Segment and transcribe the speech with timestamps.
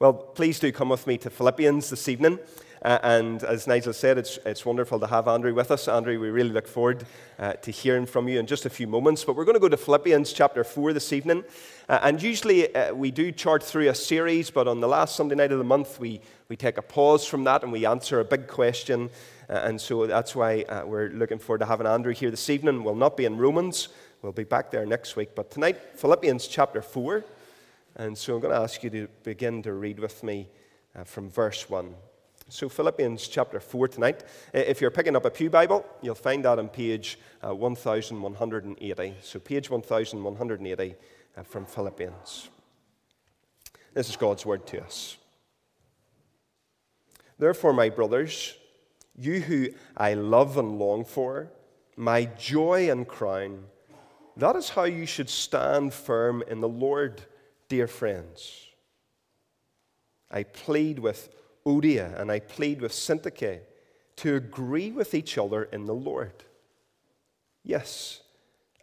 [0.00, 2.38] Well, please do come with me to Philippians this evening.
[2.80, 5.88] Uh, and as Nigel said, it's, it's wonderful to have Andrew with us.
[5.88, 7.04] Andrew, we really look forward
[7.38, 9.24] uh, to hearing from you in just a few moments.
[9.24, 11.44] But we're going to go to Philippians chapter 4 this evening.
[11.86, 15.34] Uh, and usually uh, we do chart through a series, but on the last Sunday
[15.34, 18.24] night of the month, we, we take a pause from that and we answer a
[18.24, 19.10] big question.
[19.50, 22.84] Uh, and so that's why uh, we're looking forward to having Andrew here this evening.
[22.84, 23.88] We'll not be in Romans,
[24.22, 25.34] we'll be back there next week.
[25.34, 27.22] But tonight, Philippians chapter 4.
[27.96, 30.48] And so I'm going to ask you to begin to read with me
[30.94, 31.94] uh, from verse 1.
[32.48, 34.24] So, Philippians chapter 4 tonight.
[34.52, 39.14] If you're picking up a Pew Bible, you'll find that on page uh, 1180.
[39.22, 40.94] So, page 1180
[41.36, 42.48] uh, from Philippians.
[43.94, 45.16] This is God's word to us.
[47.38, 48.56] Therefore, my brothers,
[49.16, 51.52] you who I love and long for,
[51.96, 53.64] my joy and crown,
[54.36, 57.22] that is how you should stand firm in the Lord
[57.70, 58.66] Dear friends,
[60.28, 61.28] I plead with
[61.64, 63.60] Euodia and I plead with Syntyche
[64.16, 66.42] to agree with each other in the Lord.
[67.62, 68.22] Yes,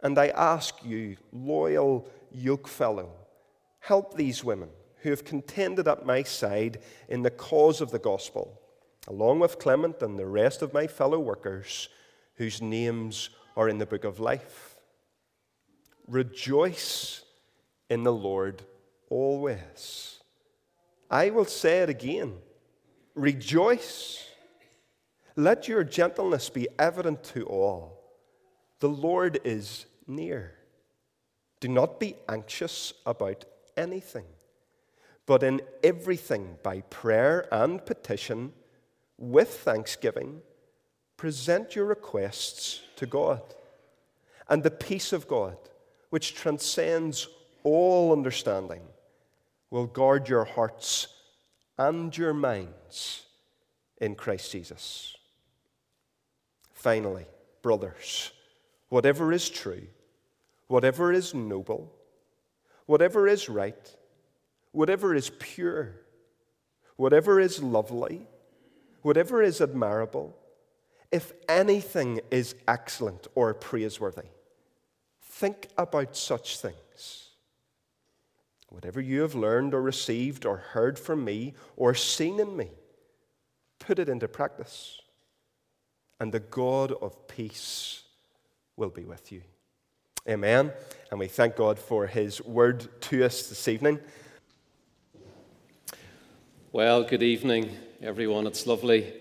[0.02, 3.10] and I ask you, loyal yokefellow,
[3.80, 4.70] help these women
[5.02, 6.78] who have contended at my side
[7.10, 8.58] in the cause of the gospel,
[9.06, 11.90] along with Clement and the rest of my fellow workers
[12.36, 14.78] whose names are in the book of life.
[16.06, 17.22] Rejoice
[17.90, 18.62] in the Lord
[19.10, 20.20] always.
[21.10, 22.34] I will say it again
[23.14, 24.24] rejoice.
[25.36, 28.00] Let your gentleness be evident to all.
[28.80, 30.54] The Lord is near.
[31.60, 33.44] Do not be anxious about
[33.76, 34.26] anything,
[35.26, 38.52] but in everything by prayer and petition,
[39.16, 40.42] with thanksgiving,
[41.16, 43.42] present your requests to God.
[44.48, 45.56] And the peace of God,
[46.10, 47.28] which transcends
[47.64, 48.82] all understanding,
[49.70, 51.08] will guard your hearts
[51.76, 53.26] and your minds
[54.00, 55.16] in Christ Jesus.
[56.72, 57.26] Finally,
[57.62, 58.32] brothers,
[58.88, 59.86] whatever is true,
[60.68, 61.92] whatever is noble,
[62.86, 63.96] whatever is right,
[64.72, 65.94] whatever is pure,
[66.96, 68.26] whatever is lovely,
[69.02, 70.36] whatever is admirable,
[71.10, 74.28] if anything is excellent or praiseworthy,
[75.22, 76.76] think about such things.
[78.70, 82.70] Whatever you have learned or received or heard from me or seen in me,
[83.78, 85.00] put it into practice,
[86.20, 88.02] and the God of peace
[88.76, 89.42] will be with you.
[90.28, 90.72] Amen.
[91.10, 93.98] And we thank God for his word to us this evening.
[96.70, 98.46] Well, good evening, everyone.
[98.46, 99.14] It's lovely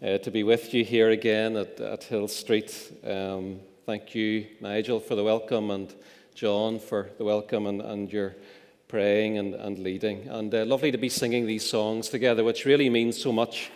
[0.00, 2.92] uh, to be with you here again at, at Hill Street.
[3.04, 5.92] Um, thank you, Nigel, for the welcome, and
[6.36, 8.36] John for the welcome, and, and your
[8.92, 10.28] praying and, and leading.
[10.28, 13.70] And uh, lovely to be singing these songs together, which really means so much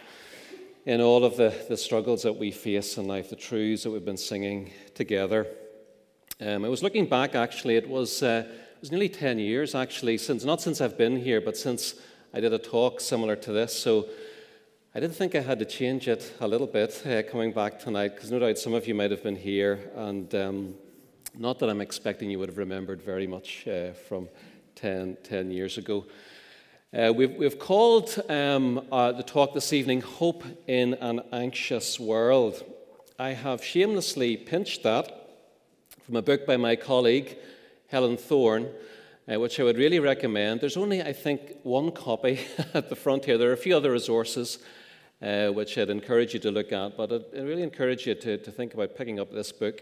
[0.84, 4.04] in all of the, the struggles that we face in life, the truths that we've
[4.04, 5.46] been singing together.
[6.38, 10.18] Um, I was looking back, actually, it was, uh, it was nearly 10 years, actually,
[10.18, 11.94] since not since I've been here, but since
[12.34, 13.74] I did a talk similar to this.
[13.74, 14.10] So
[14.94, 18.14] I didn't think I had to change it a little bit uh, coming back tonight,
[18.14, 20.74] because no doubt some of you might have been here, and um,
[21.38, 24.28] not that I'm expecting you would have remembered very much uh, from
[24.76, 26.04] 10, 10 years ago.
[26.92, 32.62] Uh, we've, we've called um, uh, the talk this evening Hope in an Anxious World.
[33.18, 35.30] I have shamelessly pinched that
[36.04, 37.38] from a book by my colleague,
[37.88, 38.68] Helen Thorne,
[39.32, 40.60] uh, which I would really recommend.
[40.60, 42.40] There's only, I think, one copy
[42.74, 43.38] at the front here.
[43.38, 44.58] There are a few other resources
[45.22, 48.36] uh, which I'd encourage you to look at, but I'd, I'd really encourage you to,
[48.36, 49.80] to think about picking up this book.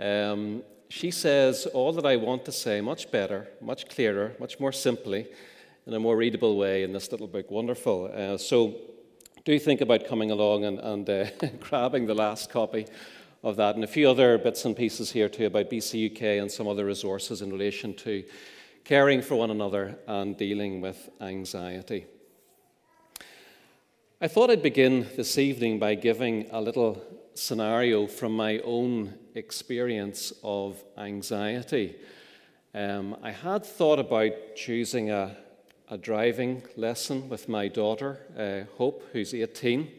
[0.00, 4.72] Um, she says all that I want to say much better, much clearer, much more
[4.72, 5.26] simply,
[5.86, 7.50] in a more readable way in this little book.
[7.50, 8.10] Wonderful.
[8.12, 8.74] Uh, so
[9.44, 11.26] do think about coming along and, and uh,
[11.60, 12.86] grabbing the last copy
[13.44, 16.66] of that and a few other bits and pieces here too about BCUK and some
[16.66, 18.24] other resources in relation to
[18.84, 22.06] caring for one another and dealing with anxiety.
[24.20, 27.02] I thought I'd begin this evening by giving a little
[27.34, 31.96] scenario from my own experience of anxiety.
[32.74, 35.36] Um, I had thought about choosing a,
[35.90, 39.90] a, driving lesson with my daughter, uh, Hope, who's 18,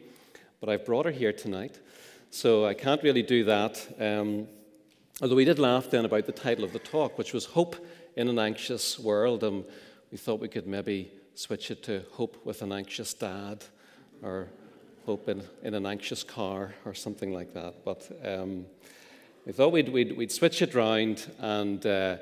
[0.59, 1.79] but I've brought her here tonight,
[2.29, 3.87] so I can't really do that.
[3.99, 4.47] Um,
[5.21, 7.75] although we did laugh then about the title of the talk, which was Hope
[8.15, 9.63] in an Anxious World, and
[10.11, 13.63] we thought we could maybe switch it to Hope with an Anxious Dad
[14.21, 14.49] or
[15.07, 17.85] hope in, in an anxious car or something like that.
[17.85, 18.65] But um,
[19.47, 22.17] we thought we'd, we'd, we'd, switch it round and uh,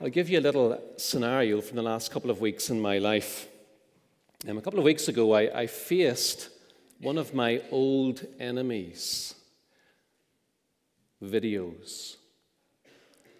[0.00, 3.46] I'll give you a little scenario from the last couple of weeks in my life.
[4.48, 6.48] Um, a couple of weeks ago, I, I faced
[6.98, 9.34] one of my old enemies
[11.22, 12.16] videos.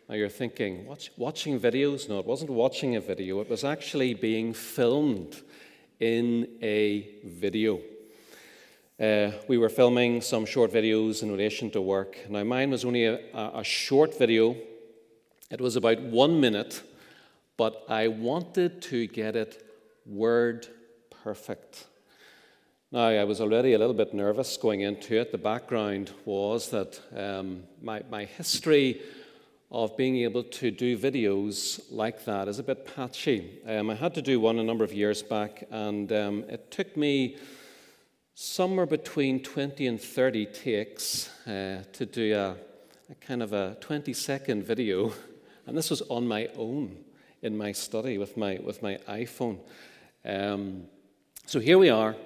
[0.06, 2.06] Now you're thinking, watch, watching videos?
[2.06, 5.40] No, it wasn't watching a video, it was actually being filmed
[6.00, 7.80] in a video.
[9.00, 12.18] Uh, we were filming some short videos in relation to work.
[12.28, 14.54] Now, mine was only a, a short video,
[15.50, 16.82] it was about one minute,
[17.56, 19.66] but I wanted to get it
[20.04, 20.68] word
[21.24, 21.86] perfect.
[22.92, 25.32] Now, I was already a little bit nervous going into it.
[25.32, 29.00] The background was that um, my, my history
[29.70, 33.60] of being able to do videos like that is a bit patchy.
[33.66, 36.98] Um, I had to do one a number of years back, and um, it took
[36.98, 37.38] me
[38.40, 42.56] somewhere between 20 and 30 takes uh, to do a,
[43.10, 45.12] a kind of a 20 second video.
[45.66, 46.96] And this was on my own
[47.42, 49.58] in my study with my, with my iPhone.
[50.24, 50.84] Um,
[51.46, 52.16] so here we are.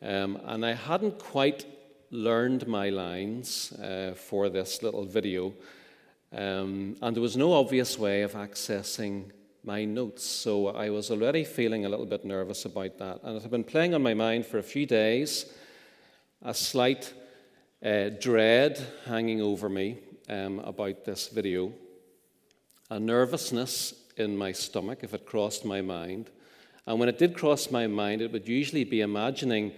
[0.00, 1.66] Um, and I hadn't quite
[2.10, 5.52] learned my lines uh, for this little video.
[6.32, 9.32] Um, and there was no obvious way of accessing
[9.66, 10.24] my notes.
[10.24, 13.20] So I was already feeling a little bit nervous about that.
[13.22, 15.46] And it had been playing on my mind for a few days,
[16.42, 17.12] a slight
[17.84, 19.98] uh, dread hanging over me
[20.28, 21.72] um, about this video,
[22.90, 26.30] a nervousness in my stomach if it crossed my mind.
[26.86, 29.72] And when it did cross my mind, it would usually be imagining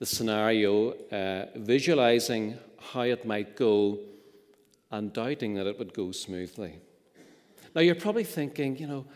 [0.00, 3.98] the scenario, uh, visualizing how it might go,
[4.90, 6.80] and doubting that it would go smoothly.
[7.74, 9.06] Now, you're probably thinking, you know,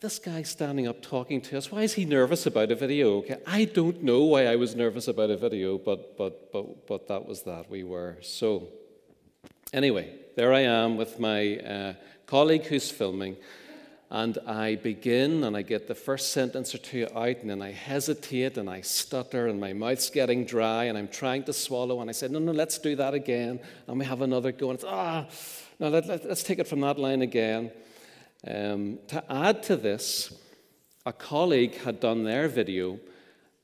[0.00, 3.18] this guy standing up talking to us, why is he nervous about a video?
[3.18, 7.06] Okay, I don't know why I was nervous about a video, but, but, but, but
[7.06, 7.70] that was that.
[7.70, 8.18] We were.
[8.20, 8.68] So,
[9.72, 11.94] anyway, there I am with my uh,
[12.26, 13.36] colleague who's filming.
[14.10, 17.70] And I begin and I get the first sentence or two out, and then I
[17.70, 22.00] hesitate and I stutter, and my mouth's getting dry, and I'm trying to swallow.
[22.00, 23.58] And I said, No, no, let's do that again.
[23.86, 24.68] And we have another go.
[24.68, 25.26] And it's, ah,
[25.78, 27.70] no, let, us let, take it from that line again.
[28.46, 30.32] Um, to add to this,
[31.06, 32.98] a colleague had done their video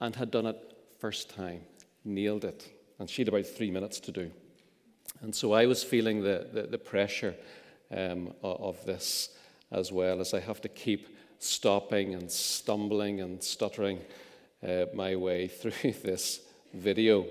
[0.00, 0.56] and had done it
[0.98, 1.62] first time,
[2.04, 2.68] nailed it.
[2.98, 4.30] And she had about three minutes to do.
[5.20, 7.34] And so I was feeling the, the, the pressure
[7.90, 9.30] um, of this
[9.70, 14.00] as well as I have to keep stopping and stumbling and stuttering
[14.66, 16.40] uh, my way through this
[16.72, 17.26] video.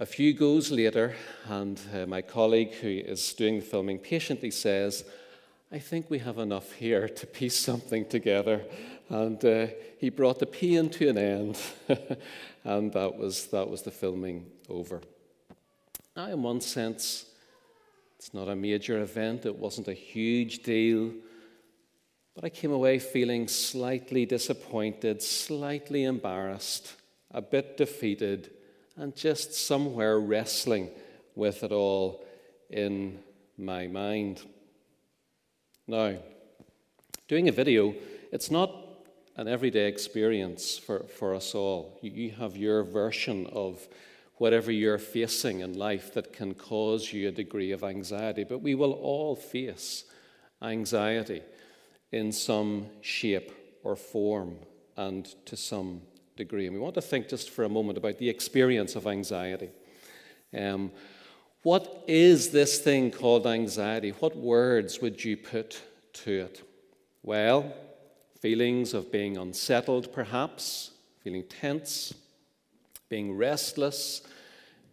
[0.00, 1.16] A few goes later,
[1.48, 5.04] and uh, my colleague who is doing the filming patiently says,
[5.72, 8.64] I think we have enough here to piece something together.
[9.08, 9.66] And uh,
[9.98, 11.58] he brought the pain to an end,
[12.64, 15.00] and that was, that was the filming over.
[16.14, 17.26] Now, in one sense,
[18.20, 21.10] it's not a major event, it wasn't a huge deal.
[22.36, 26.94] But I came away feeling slightly disappointed, slightly embarrassed,
[27.32, 28.52] a bit defeated,
[28.98, 30.90] and just somewhere wrestling
[31.36, 32.24] with it all
[32.68, 33.20] in
[33.56, 34.42] my mind.
[35.86, 36.16] Now,
[37.28, 37.94] doing a video,
[38.32, 38.74] it's not
[39.36, 41.98] an everyday experience for, for us all.
[42.02, 43.86] You, you have your version of
[44.34, 48.44] whatever you're facing in life that can cause you a degree of anxiety.
[48.44, 50.04] But we will all face
[50.60, 51.42] anxiety
[52.10, 53.52] in some shape
[53.84, 54.56] or form
[54.96, 56.02] and to some
[56.38, 56.66] degree.
[56.66, 59.68] And we want to think just for a moment about the experience of anxiety.
[60.56, 60.90] Um,
[61.62, 64.10] what is this thing called anxiety?
[64.10, 65.82] What words would you put
[66.24, 66.62] to it?
[67.22, 67.74] Well,
[68.40, 70.92] feelings of being unsettled, perhaps,
[71.22, 72.14] feeling tense,
[73.10, 74.22] being restless,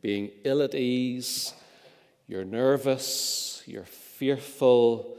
[0.02, 1.54] being ill at ease,
[2.28, 5.18] you're nervous, you're fearful,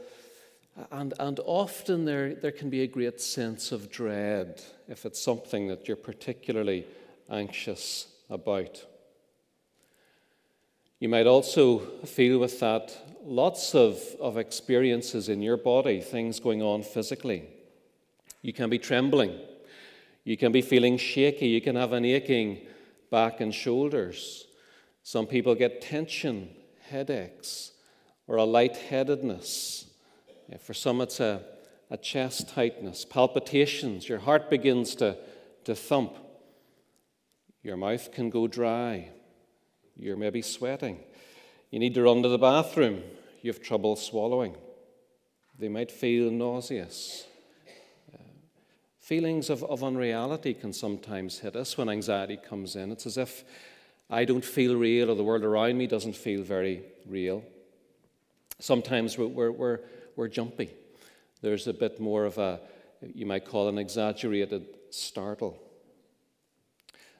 [0.91, 5.67] and, and often there, there can be a great sense of dread if it's something
[5.67, 6.85] that you're particularly
[7.29, 8.85] anxious about.
[10.99, 16.61] You might also feel with that lots of, of experiences in your body, things going
[16.61, 17.43] on physically.
[18.41, 19.39] You can be trembling.
[20.23, 21.47] You can be feeling shaky.
[21.47, 22.59] You can have an aching
[23.11, 24.47] back and shoulders.
[25.03, 26.49] Some people get tension,
[26.89, 27.71] headaches,
[28.27, 29.86] or a lightheadedness.
[30.59, 31.41] For some, it's a,
[31.89, 34.07] a chest tightness, palpitations.
[34.07, 35.17] Your heart begins to,
[35.65, 36.13] to thump.
[37.63, 39.09] Your mouth can go dry.
[39.97, 40.99] You're maybe sweating.
[41.69, 43.03] You need to run to the bathroom.
[43.41, 44.55] You have trouble swallowing.
[45.59, 47.25] They might feel nauseous.
[48.13, 48.19] Uh,
[48.99, 52.91] feelings of, of unreality can sometimes hit us when anxiety comes in.
[52.91, 53.43] It's as if
[54.09, 57.43] I don't feel real or the world around me doesn't feel very real.
[58.59, 59.79] Sometimes we're, we're, we're,
[60.17, 60.71] we're jumpy.
[61.41, 62.59] There's a bit more of a
[63.13, 65.61] you might call an exaggerated startle.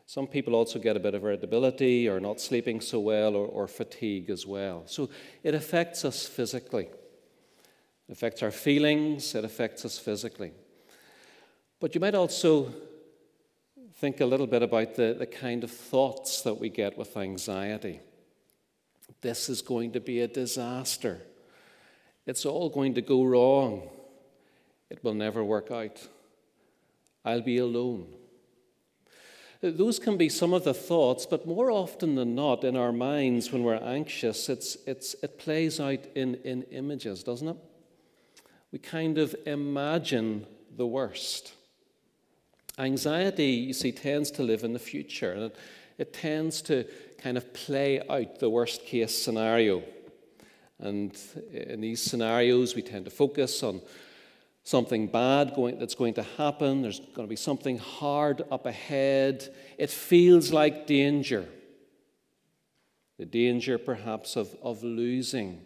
[0.05, 3.67] Some people also get a bit of irritability or not sleeping so well or, or
[3.67, 4.83] fatigue as well.
[4.87, 5.09] So
[5.43, 6.85] it affects us physically.
[8.07, 10.53] It affects our feelings, it affects us physically.
[11.79, 12.73] But you might also
[13.97, 17.99] think a little bit about the, the kind of thoughts that we get with anxiety.
[19.21, 21.21] This is going to be a disaster.
[22.27, 23.89] It's all going to go wrong.
[24.89, 26.05] It will never work out.
[27.25, 28.07] I'll be alone.
[29.61, 33.51] Those can be some of the thoughts, but more often than not, in our minds
[33.51, 37.57] when we're anxious, it's, it's, it plays out in, in images, doesn't it?
[38.71, 41.53] We kind of imagine the worst.
[42.77, 45.55] Anxiety, you see, tends to live in the future, and it,
[45.97, 46.85] it tends to
[47.17, 49.81] kind of play out the worst case scenario.
[50.79, 51.17] And
[51.51, 53.81] in these scenarios, we tend to focus on
[54.63, 56.81] something bad going, that's going to happen.
[56.81, 59.53] There's going to be something hard up ahead.
[59.77, 61.47] It feels like danger.
[63.17, 65.61] The danger, perhaps, of, of losing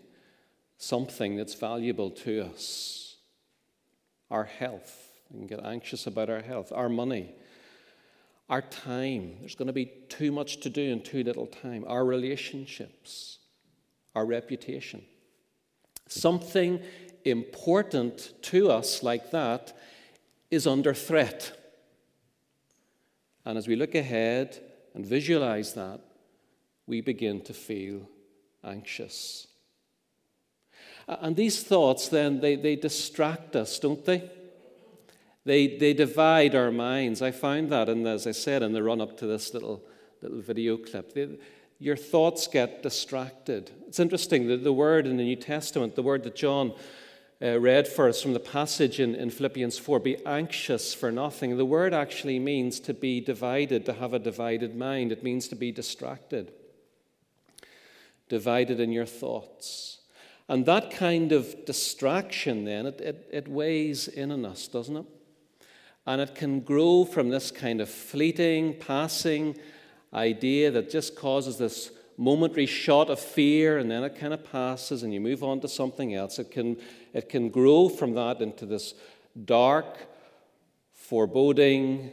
[0.78, 3.02] something that's valuable to us
[4.32, 5.10] our health.
[5.30, 7.36] We can get anxious about our health, our money,
[8.50, 9.36] our time.
[9.40, 11.86] There's going to be too much to do in too little time.
[11.88, 13.40] Our relationships,
[14.16, 15.04] our reputation.
[16.08, 16.82] Something
[17.24, 19.78] important to us like that
[20.50, 21.58] is under threat.
[23.46, 24.60] And as we look ahead
[24.94, 26.02] and visualize that,
[26.86, 28.10] we begin to feel
[28.64, 29.48] anxious.
[31.08, 34.30] And these thoughts then, they, they distract us, don't they?
[35.44, 37.22] They, they divide our minds.
[37.22, 39.84] I found that, and as I said in the run up to this little,
[40.22, 41.30] little video clip, they,
[41.82, 43.72] your thoughts get distracted.
[43.88, 46.74] It's interesting, the, the word in the New Testament, the word that John
[47.42, 51.58] uh, read for us from the passage in, in Philippians 4 be anxious for nothing.
[51.58, 55.12] The word actually means to be divided, to have a divided mind.
[55.12, 56.52] It means to be distracted,
[58.30, 60.02] divided in your thoughts.
[60.48, 65.06] And that kind of distraction, then, it, it, it weighs in on us, doesn't it?
[66.06, 69.58] And it can grow from this kind of fleeting, passing
[70.14, 75.04] idea that just causes this momentary shot of fear and then it kind of passes
[75.04, 76.40] and you move on to something else.
[76.40, 76.78] It can,
[77.14, 78.94] it can grow from that into this
[79.46, 79.98] dark,
[80.94, 82.12] foreboding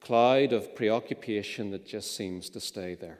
[0.00, 3.18] cloud of preoccupation that just seems to stay there.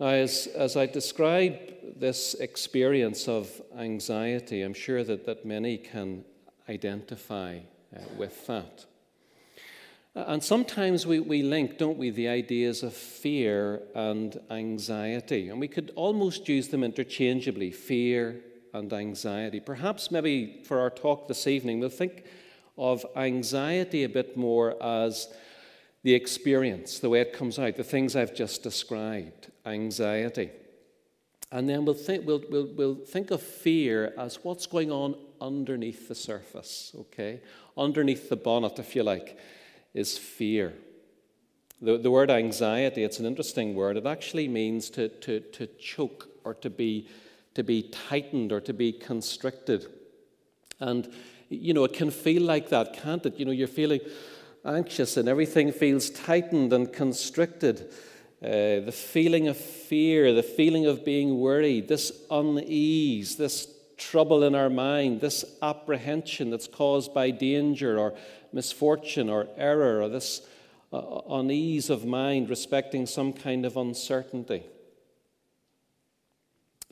[0.00, 1.58] Now, as, as I describe
[1.96, 6.24] this experience of anxiety, I'm sure that, that many can
[6.68, 7.58] identify
[7.94, 8.86] uh, with that.
[10.16, 15.48] Uh, and sometimes we, we link, don't we, the ideas of fear and anxiety.
[15.48, 18.40] And we could almost use them interchangeably fear
[18.72, 19.60] and anxiety.
[19.60, 22.24] Perhaps, maybe for our talk this evening, we'll think
[22.76, 25.28] of anxiety a bit more as
[26.02, 30.50] the experience, the way it comes out, the things I've just described, anxiety.
[31.50, 36.08] And then we'll think, we'll, we'll, we'll think of fear as what's going on underneath
[36.08, 37.40] the surface, okay?
[37.76, 39.38] Underneath the bonnet, if you like
[39.94, 40.74] is fear.
[41.80, 43.96] The, the word anxiety, it's an interesting word.
[43.96, 47.08] It actually means to, to, to choke or to be,
[47.54, 49.86] to be tightened or to be constricted.
[50.80, 51.10] And,
[51.48, 53.38] you know, it can feel like that, can't it?
[53.38, 54.00] You know, you're feeling
[54.64, 57.92] anxious and everything feels tightened and constricted.
[58.42, 64.54] Uh, the feeling of fear, the feeling of being worried, this unease, this trouble in
[64.54, 68.14] our mind, this apprehension that's caused by danger or
[68.54, 70.46] misfortune or error or this
[70.92, 74.62] uh, unease of mind respecting some kind of uncertainty.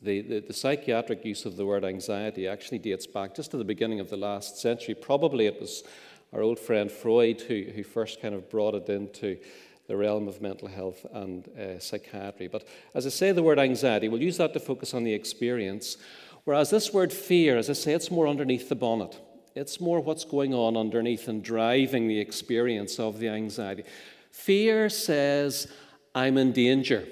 [0.03, 3.65] The, the, the, psychiatric use of the word anxiety actually dates back just to the
[3.65, 4.97] beginning of the last century.
[4.97, 5.85] Probably it was
[6.33, 9.39] our old friend Freud who, who first kind of brought it into
[9.87, 12.49] the realm of mental health and uh, psychiatry.
[12.49, 15.97] But as I say, the word anxiety, we'll use that to focus on the experience.
[16.43, 19.17] Whereas this word fear, as I say, it's more underneath the bonnet.
[19.55, 23.85] It's more what's going on underneath and driving the experience of the anxiety.
[24.31, 25.71] Fear says,
[26.15, 27.07] I'm in danger.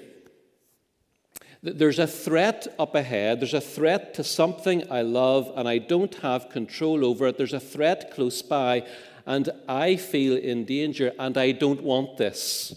[1.63, 3.39] There's a threat up ahead.
[3.39, 7.37] There's a threat to something I love and I don't have control over it.
[7.37, 8.87] There's a threat close by
[9.27, 12.73] and I feel in danger and I don't want this.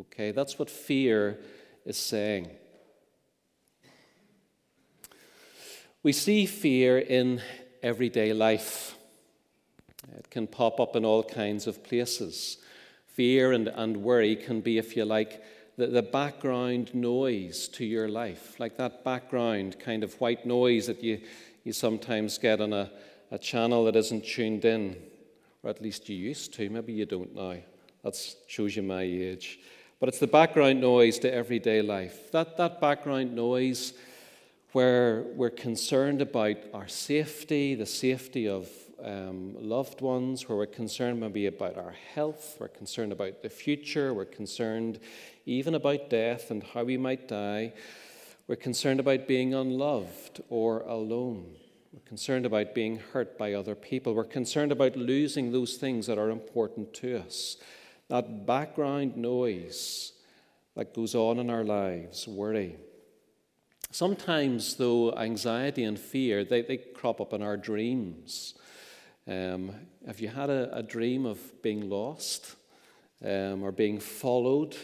[0.00, 1.38] Okay, that's what fear
[1.84, 2.48] is saying.
[6.02, 7.42] We see fear in
[7.82, 8.96] everyday life.
[10.16, 12.58] It can pop up in all kinds of places.
[13.14, 15.42] Fear and, and worry can be, if you like,
[15.76, 21.02] the, the background noise to your life, like that background kind of white noise that
[21.02, 21.20] you,
[21.64, 22.90] you sometimes get on a,
[23.30, 24.96] a channel that isn't tuned in,
[25.62, 26.68] or at least you used to.
[26.68, 27.56] Maybe you don't now.
[28.02, 29.58] That shows you my age.
[29.98, 32.32] But it's the background noise to everyday life.
[32.32, 33.92] That, that background noise
[34.72, 38.68] where we're concerned about our safety, the safety of
[39.04, 44.14] um, loved ones, where we're concerned maybe about our health, we're concerned about the future,
[44.14, 45.00] we're concerned
[45.44, 47.72] even about death and how we might die.
[48.46, 51.56] We're concerned about being unloved or alone.
[51.92, 54.14] We're concerned about being hurt by other people.
[54.14, 57.56] We're concerned about losing those things that are important to us.
[58.08, 60.12] That background noise
[60.76, 62.76] that goes on in our lives, worry.
[63.92, 68.54] Sometimes, though, anxiety and fear, they, they crop up in our dreams.
[69.26, 69.72] Um,
[70.06, 72.54] have you had a, a, dream of being lost
[73.24, 74.76] um, or being followed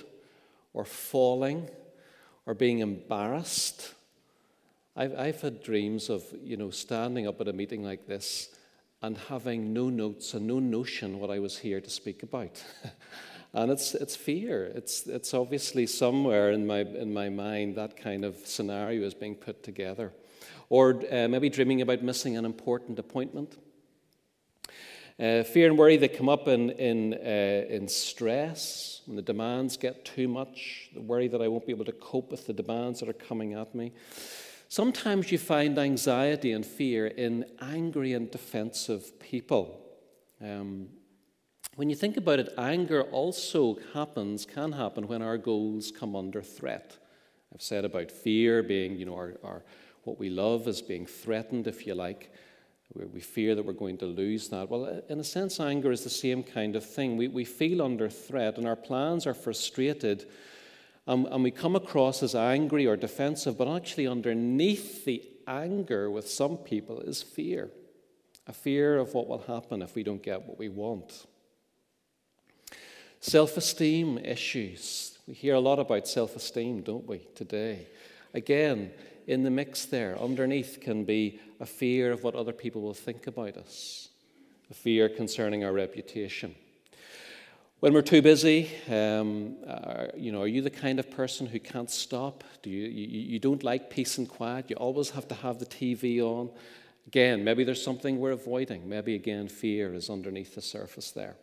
[0.74, 1.70] or falling
[2.46, 3.94] or being embarrassed?
[4.96, 8.48] I've, I've had dreams of, you know, standing up at a meeting like this
[9.02, 12.62] and having no notes and no notion what I was here to speak about.
[13.56, 14.70] and it's, it's fear.
[14.74, 19.34] It's, it's obviously somewhere in my, in my mind that kind of scenario is being
[19.34, 20.12] put together.
[20.68, 23.56] Or uh, maybe dreaming about missing an important appointment.
[25.18, 29.78] Uh, fear and worry, they come up in, in, uh, in stress, when the demands
[29.78, 33.00] get too much, the worry that I won't be able to cope with the demands
[33.00, 33.92] that are coming at me.
[34.68, 39.80] Sometimes you find anxiety and fear in angry and defensive people.
[40.42, 40.88] Um,
[41.76, 46.42] when you think about it, anger also happens, can happen when our goals come under
[46.42, 46.98] threat.
[47.54, 49.62] I've said about fear being, you know, our, our
[50.04, 52.32] what we love is being threatened, if you like.
[52.94, 54.70] We fear that we're going to lose that.
[54.70, 57.16] Well, in a sense, anger is the same kind of thing.
[57.16, 60.26] We, we feel under threat, and our plans are frustrated
[61.06, 66.28] and, and we come across as angry or defensive, but actually, underneath the anger with
[66.28, 67.70] some people is fear
[68.48, 71.26] a fear of what will happen if we don't get what we want.
[73.26, 75.18] Self esteem issues.
[75.26, 77.88] We hear a lot about self esteem, don't we, today?
[78.32, 78.92] Again,
[79.26, 83.26] in the mix there, underneath can be a fear of what other people will think
[83.26, 84.10] about us,
[84.70, 86.54] a fear concerning our reputation.
[87.80, 91.58] When we're too busy, um, are, you know, are you the kind of person who
[91.58, 92.44] can't stop?
[92.62, 94.70] Do you, you, you don't like peace and quiet?
[94.70, 96.48] You always have to have the TV on?
[97.08, 98.88] Again, maybe there's something we're avoiding.
[98.88, 101.34] Maybe, again, fear is underneath the surface there.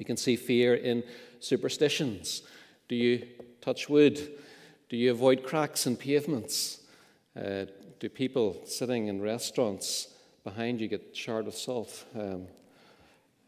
[0.00, 1.04] You can see fear in
[1.40, 2.40] superstitions.
[2.88, 3.26] Do you
[3.60, 4.18] touch wood?
[4.88, 6.80] Do you avoid cracks in pavements?
[7.36, 7.66] Uh,
[7.98, 10.08] do people sitting in restaurants
[10.42, 12.06] behind you get charred with salt?
[12.18, 12.46] Um,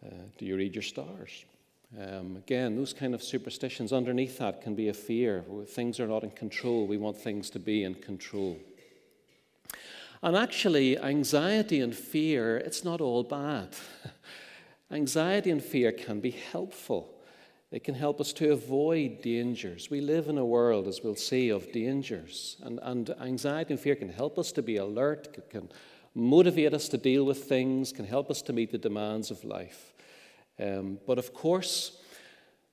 [0.04, 1.46] uh, do you read your stars?
[1.98, 5.46] Um, again, those kind of superstitions underneath that can be a fear.
[5.68, 6.86] Things are not in control.
[6.86, 8.58] We want things to be in control.
[10.22, 13.70] And actually, anxiety and fear, it's not all bad.
[14.92, 17.14] anxiety and fear can be helpful.
[17.70, 19.90] They can help us to avoid dangers.
[19.90, 22.58] We live in a world, as we'll see, of dangers.
[22.62, 25.70] And, and anxiety and fear can help us to be alert, can
[26.14, 29.94] motivate us to deal with things, can help us to meet the demands of life.
[30.60, 31.96] Um, but of course,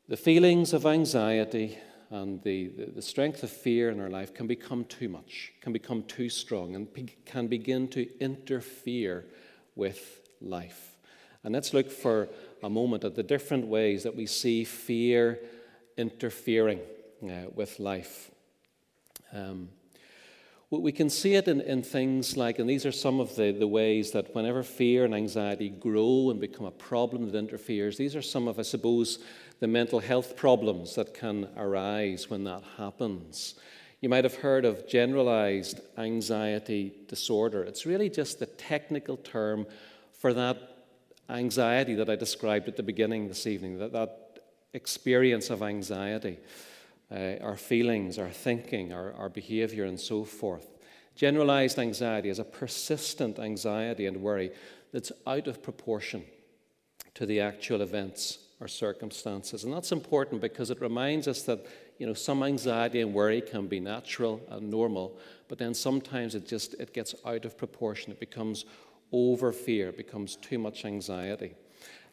[0.10, 1.78] the feelings of anxiety
[2.12, 5.72] and the, the, the, strength of fear in our life can become too much, can
[5.72, 9.26] become too strong, and be, can begin to interfere
[9.76, 10.98] with life.
[11.44, 12.30] And let's look for
[12.62, 15.40] a moment at the different ways that we see fear
[15.98, 16.80] interfering
[17.24, 18.32] uh, with life.
[19.34, 19.70] Um,
[20.72, 23.68] we can see it in, in things like, and these are some of the, the
[23.68, 28.22] ways that whenever fear and anxiety grow and become a problem that interferes, these are
[28.22, 29.18] some of, I suppose,
[29.60, 33.56] the mental health problems that can arise when that happens.
[34.00, 37.64] You might have heard of generalized anxiety disorder.
[37.64, 39.66] It's really just the technical term
[40.14, 40.69] for that
[41.30, 44.40] anxiety that I described at the beginning this evening, that, that
[44.74, 46.38] experience of anxiety
[47.12, 50.68] uh, our feelings, our thinking, our, our behavior, and so forth.
[51.16, 54.52] Generalized anxiety is a persistent anxiety and worry
[54.94, 56.24] that's out of proportion
[57.16, 59.64] to the actual events or circumstances.
[59.64, 61.66] And that's important because it reminds us that
[61.98, 65.18] you know, some anxiety and worry can be natural and normal,
[65.50, 68.12] but then sometimes it just it gets out of proportion.
[68.12, 68.66] It becomes
[69.12, 71.54] over fear, becomes too much anxiety.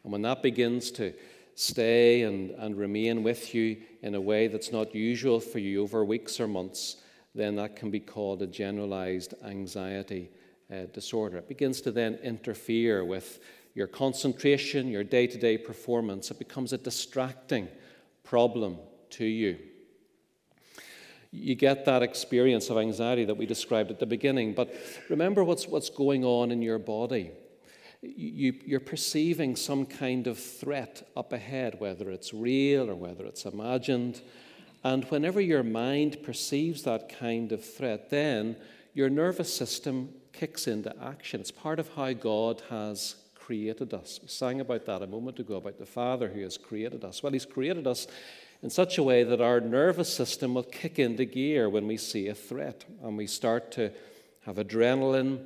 [0.03, 1.13] And when that begins to
[1.55, 6.05] stay and, and remain with you in a way that's not usual for you over
[6.05, 6.97] weeks or months,
[7.33, 10.29] then that can be called a generalized anxiety
[10.71, 11.37] uh, disorder.
[11.37, 13.39] It begins to then interfere with
[13.73, 16.31] your concentration, your day to day performance.
[16.31, 17.67] It becomes a distracting
[18.23, 18.77] problem
[19.11, 19.57] to you.
[21.39, 24.73] You get that experience of anxiety that we described at the beginning, but
[25.09, 27.31] remember what's, what's going on in your body.
[28.01, 33.45] you, you're perceiving some kind of threat up ahead, whether it's real or whether it's
[33.45, 34.21] imagined.
[34.83, 38.55] And whenever your mind perceives that kind of threat, then
[38.93, 41.39] your nervous system kicks into action.
[41.39, 44.19] It's part of how God has created us.
[44.21, 47.23] We sang about that a moment ago about the Father who has created us.
[47.23, 48.07] Well, He's created us
[48.63, 52.27] in such a way that our nervous system will kick into gear when we see
[52.27, 53.91] a threat and we start to
[54.45, 55.45] have adrenaline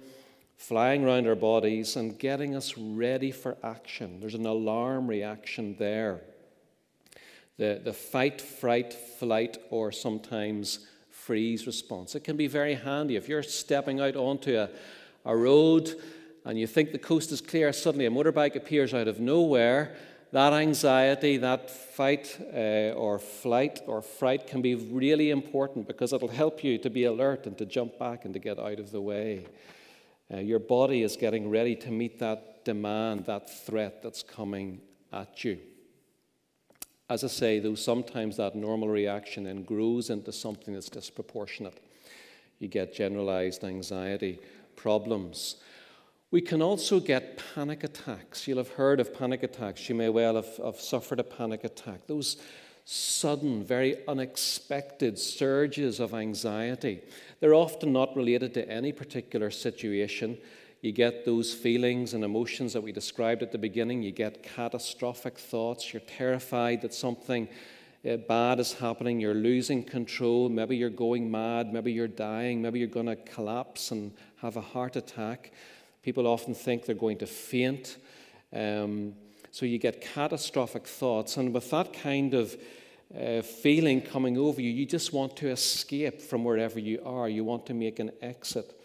[0.62, 4.20] flying around our bodies and getting us ready for action.
[4.20, 6.22] There's an alarm reaction there.
[7.58, 12.16] The, the fight, fright, flight, or sometimes freeze response.
[12.16, 13.16] It can be very handy.
[13.16, 14.70] If you're stepping out onto a,
[15.26, 15.96] a road
[16.46, 19.96] and you think the coast is clear, suddenly a motorbike appears out of nowhere.
[20.32, 26.30] That anxiety, that fight uh, or flight or fright can be really important because it'll
[26.30, 29.02] help you to be alert and to jump back and to get out of the
[29.02, 29.46] way.
[30.34, 34.80] Uh, your body is getting ready to meet that demand, that threat that's coming
[35.12, 35.60] at you.
[37.10, 41.78] As I say, though, sometimes that normal reaction then grows into something that's disproportionate.
[42.60, 44.40] You get generalized anxiety
[44.78, 45.58] problems.
[46.32, 48.48] We can also get panic attacks.
[48.48, 49.90] You'll have heard of panic attacks.
[49.90, 52.08] You may well have, have suffered a panic attack.
[52.08, 52.38] Those
[52.86, 57.02] sudden, very unexpected surges of anxiety.
[57.42, 60.38] They're often not related to any particular situation.
[60.80, 64.02] You get those feelings and emotions that we described at the beginning.
[64.02, 65.94] You get catastrophic thoughts.
[65.94, 67.50] You're terrified that something
[68.10, 69.20] uh, bad is happening.
[69.20, 70.48] You're losing control.
[70.48, 71.72] Maybe you're going mad.
[71.72, 72.62] Maybe you're dying.
[72.62, 75.52] Maybe you're going to collapse and have a heart attack.
[76.02, 77.98] People often think they're going to faint.
[78.54, 79.14] Um,
[79.52, 81.38] so you get catastrophic thoughts.
[81.38, 82.58] And with that kind of
[83.16, 87.30] uh, feeling coming over you, you just want to escape from wherever you are.
[87.30, 88.80] You want to make an exit.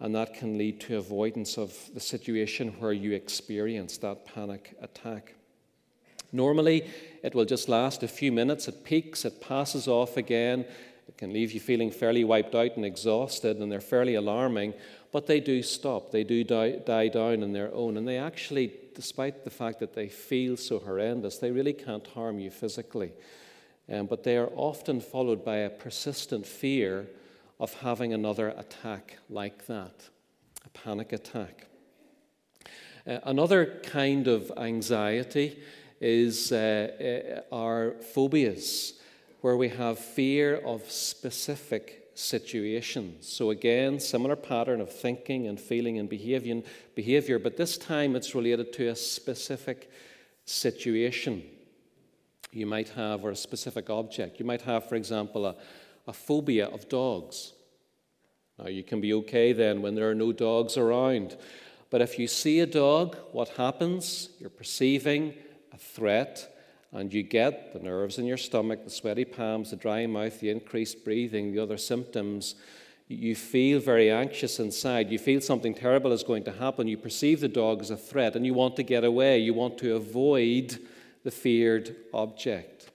[0.00, 5.34] And that can lead to avoidance of the situation where you experience that panic attack.
[6.32, 6.88] Normally,
[7.22, 8.68] it will just last a few minutes.
[8.68, 10.64] It peaks, it passes off again.
[11.08, 14.74] It can leave you feeling fairly wiped out and exhausted, and they're fairly alarming.
[15.12, 17.96] But they do stop, they do die, die down on their own.
[17.96, 22.38] And they actually, despite the fact that they feel so horrendous, they really can't harm
[22.38, 23.12] you physically.
[23.90, 27.08] Um, but they are often followed by a persistent fear
[27.58, 30.08] of having another attack like that
[30.64, 31.66] a panic attack.
[33.06, 35.58] Uh, another kind of anxiety
[36.00, 38.94] is uh, uh, our phobias,
[39.40, 43.28] where we have fear of specific situations.
[43.28, 46.62] So, again, similar pattern of thinking and feeling and behavior,
[46.94, 49.90] behavior, but this time it's related to a specific
[50.44, 51.42] situation
[52.52, 54.40] you might have, or a specific object.
[54.40, 55.54] You might have, for example, a,
[56.06, 57.52] a phobia of dogs.
[58.58, 61.36] Now, you can be okay then when there are no dogs around.
[61.90, 64.30] But if you see a dog, what happens?
[64.38, 65.34] You're perceiving
[65.72, 66.49] a threat
[66.92, 70.50] and you get the nerves in your stomach, the sweaty palms, the dry mouth, the
[70.50, 72.56] increased breathing, the other symptoms.
[73.06, 75.10] You feel very anxious inside.
[75.10, 76.88] You feel something terrible is going to happen.
[76.88, 79.38] You perceive the dog as a threat and you want to get away.
[79.38, 80.78] You want to avoid
[81.22, 82.90] the feared object.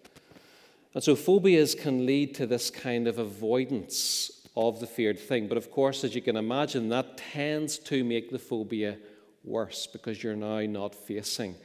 [0.93, 5.47] And so phobias can lead to this kind of avoidance of the feared thing.
[5.47, 8.97] But of course, as you can imagine, that tends to make the phobia
[9.43, 11.55] worse because you're now not facing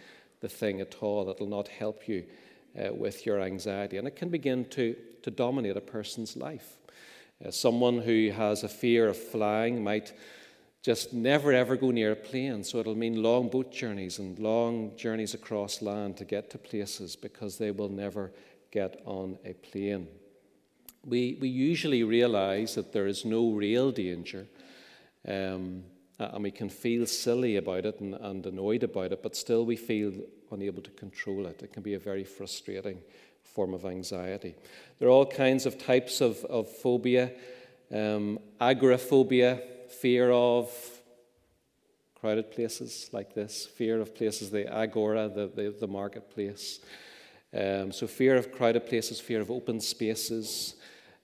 [0.40, 1.29] the thing at all.
[1.31, 2.24] It'll not help you
[2.79, 3.96] uh, with your anxiety.
[3.96, 6.79] And it can begin to, to dominate a person's life.
[7.44, 10.12] Uh, someone who has a fear of flying might
[10.83, 12.64] just never ever go near a plane.
[12.64, 17.16] So it'll mean long boat journeys and long journeys across land to get to places
[17.16, 18.33] because they will never
[18.70, 20.09] get on a plane.
[21.05, 24.46] We, we usually realize that there is no real danger.
[25.26, 25.85] Um,
[26.20, 29.64] uh, and we can feel silly about it and, and annoyed about it, but still
[29.64, 30.12] we feel
[30.52, 31.62] unable to control it.
[31.62, 32.98] It can be a very frustrating
[33.42, 34.54] form of anxiety.
[34.98, 37.33] There are all kinds of types of, of phobia
[37.92, 40.70] um, agoraphobia, fear of
[42.14, 46.80] crowded places like this, fear of places, the agora, the, the, the marketplace.
[47.52, 50.76] Um, so, fear of crowded places, fear of open spaces,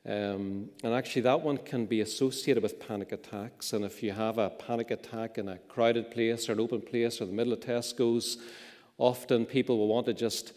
[0.06, 3.72] um, and actually, that one can be associated with panic attacks.
[3.72, 7.20] And if you have a panic attack in a crowded place or an open place
[7.20, 8.38] or the middle of Tesco's,
[8.98, 10.52] often people will want to just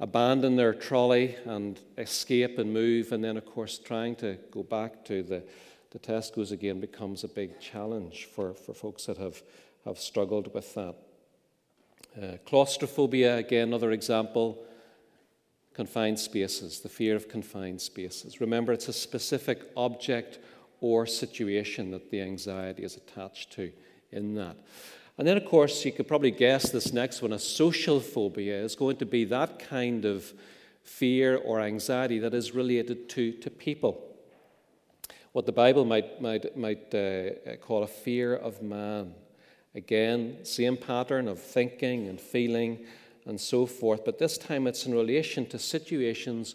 [0.00, 3.12] abandon their trolley and escape and move.
[3.12, 5.44] And then, of course, trying to go back to the,
[5.92, 9.42] the Tesco's again becomes a big challenge for, for folks that have,
[9.84, 10.96] have struggled with that.
[12.20, 14.64] Uh, claustrophobia, again, another example
[15.78, 18.40] confined spaces, the fear of confined spaces.
[18.40, 20.40] Remember, it's a specific object
[20.80, 23.70] or situation that the anxiety is attached to
[24.10, 24.56] in that.
[25.16, 28.74] And then, of course, you could probably guess this next one a social phobia is
[28.74, 30.32] going to be that kind of
[30.82, 34.02] fear or anxiety that is related to, to people.
[35.30, 39.14] What the Bible might, might, might uh, call a fear of man.
[39.76, 42.84] Again, same pattern of thinking and feeling
[43.28, 46.54] and so forth, but this time it's in relation to situations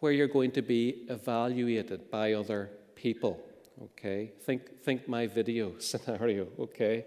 [0.00, 3.40] where you're going to be evaluated by other people.
[3.82, 4.32] Okay?
[4.40, 7.04] Think, think my video scenario, okay?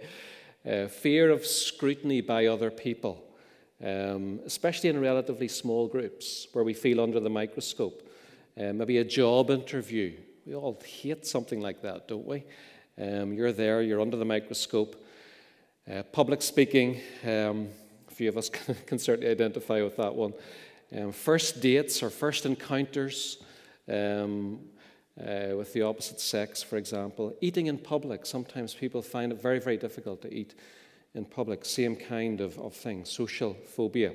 [0.66, 3.24] Uh, fear of scrutiny by other people,
[3.84, 8.08] um, especially in relatively small groups where we feel under the microscope.
[8.58, 10.14] Uh, maybe a job interview.
[10.46, 12.44] We all hate something like that, don't we?
[13.02, 15.04] Um, you're there, you're under the microscope.
[15.92, 17.70] Uh, public speaking, um,
[18.22, 18.50] few of us
[18.86, 20.32] can certainly identify with that one.
[20.96, 23.42] Um, first dates or first encounters
[23.90, 24.60] um,
[25.20, 27.36] uh, with the opposite sex, for example.
[27.42, 30.54] Eating in public, sometimes people find it very, very difficult to eat
[31.16, 31.66] in public.
[31.66, 34.14] Same kind of, of thing, social phobia.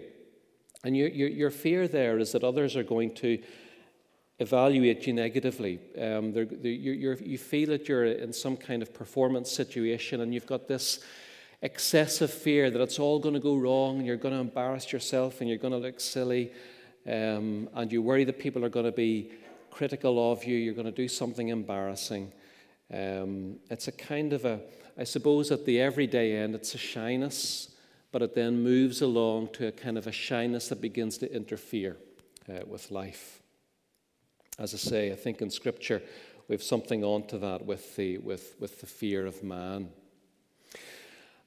[0.85, 3.42] And your, your, your fear there is that others are going to
[4.38, 5.81] evaluate you negatively.
[6.01, 10.47] Um, they're, they're, you feel that you're in some kind of performance situation and you've
[10.47, 11.01] got this
[11.62, 15.40] excessive fear that it's all going to go wrong and you're going to embarrass yourself
[15.40, 16.53] and you're going to look silly.
[17.07, 19.31] Um, and you worry that people are going to be
[19.71, 22.33] critical of you, you're going to do something embarrassing.
[22.92, 24.61] Um, it's a kind of a,
[24.99, 27.75] I suppose at the everyday end, it's a shyness,
[28.11, 31.97] but it then moves along to a kind of a shyness that begins to interfere
[32.49, 33.42] uh, with life.
[34.59, 36.03] As I say, I think in Scripture
[36.49, 39.90] we have something onto that with the, with, with the fear of man.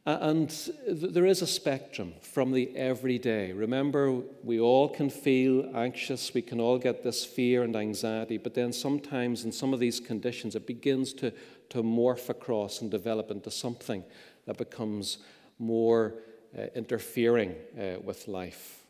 [0.09, 0.49] And
[0.87, 3.53] there is a spectrum from the everyday.
[3.53, 8.55] Remember, we all can feel anxious, we can all get this fear and anxiety, but
[8.55, 11.31] then sometimes in some of these conditions, it begins to,
[11.69, 14.03] to morph across and develop into something
[14.47, 15.19] that becomes
[15.59, 16.15] more
[16.57, 18.83] uh, interfering uh, with life.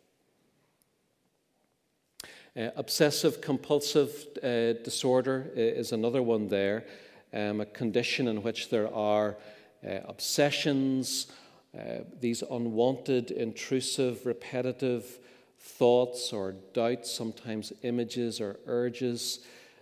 [2.55, 6.85] Uh, obsessive compulsive uh, disorder uh, is another one there,
[7.33, 9.35] um, a condition in which there are uh,
[9.83, 11.27] obsessions,
[11.77, 15.19] uh, these unwanted, intrusive, repetitive
[15.59, 19.39] thoughts or doubts, sometimes images or urges.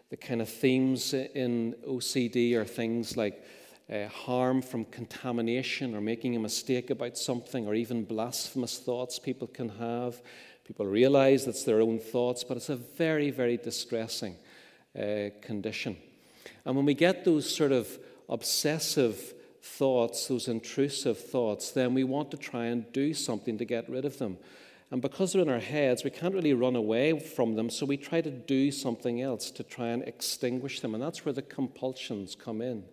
[0.10, 3.44] The kind of themes in OCD are things like
[3.92, 9.48] uh, harm from contamination or making a mistake about something, or even blasphemous thoughts people
[9.48, 10.22] can have.
[10.66, 14.36] People realize it's their own thoughts, but it's a very, very distressing
[14.98, 15.96] uh, condition.
[16.66, 17.88] And when we get those sort of
[18.28, 19.34] obsessive
[19.68, 24.06] thoughts, those intrusive thoughts, then we want to try and do something to get rid
[24.06, 24.38] of them.
[24.90, 27.98] And because they're in our heads, we can't really run away from them, so we
[27.98, 30.94] try to do something else to try and extinguish them.
[30.94, 32.84] And that's where the compulsions come in.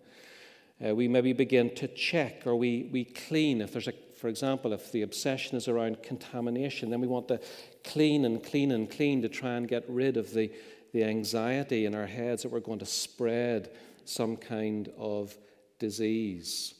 [0.85, 3.61] Uh, we maybe begin to check or we, we clean.
[3.61, 7.39] If there's a, for example, if the obsession is around contamination, then we want to
[7.85, 10.51] clean and clean and clean to try and get rid of the,
[10.91, 13.71] the anxiety in our heads that we're going to spread
[14.03, 15.37] some kind of
[15.79, 16.73] disease.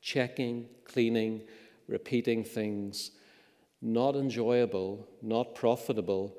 [0.00, 1.42] Checking, cleaning,
[1.86, 3.10] repeating things,
[3.82, 6.36] not enjoyable, not profitable,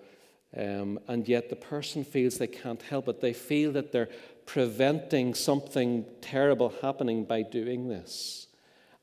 [0.58, 3.22] um, and yet the person feels they can't help it.
[3.22, 4.10] They feel that they're
[4.46, 8.48] preventing something terrible happening by doing this,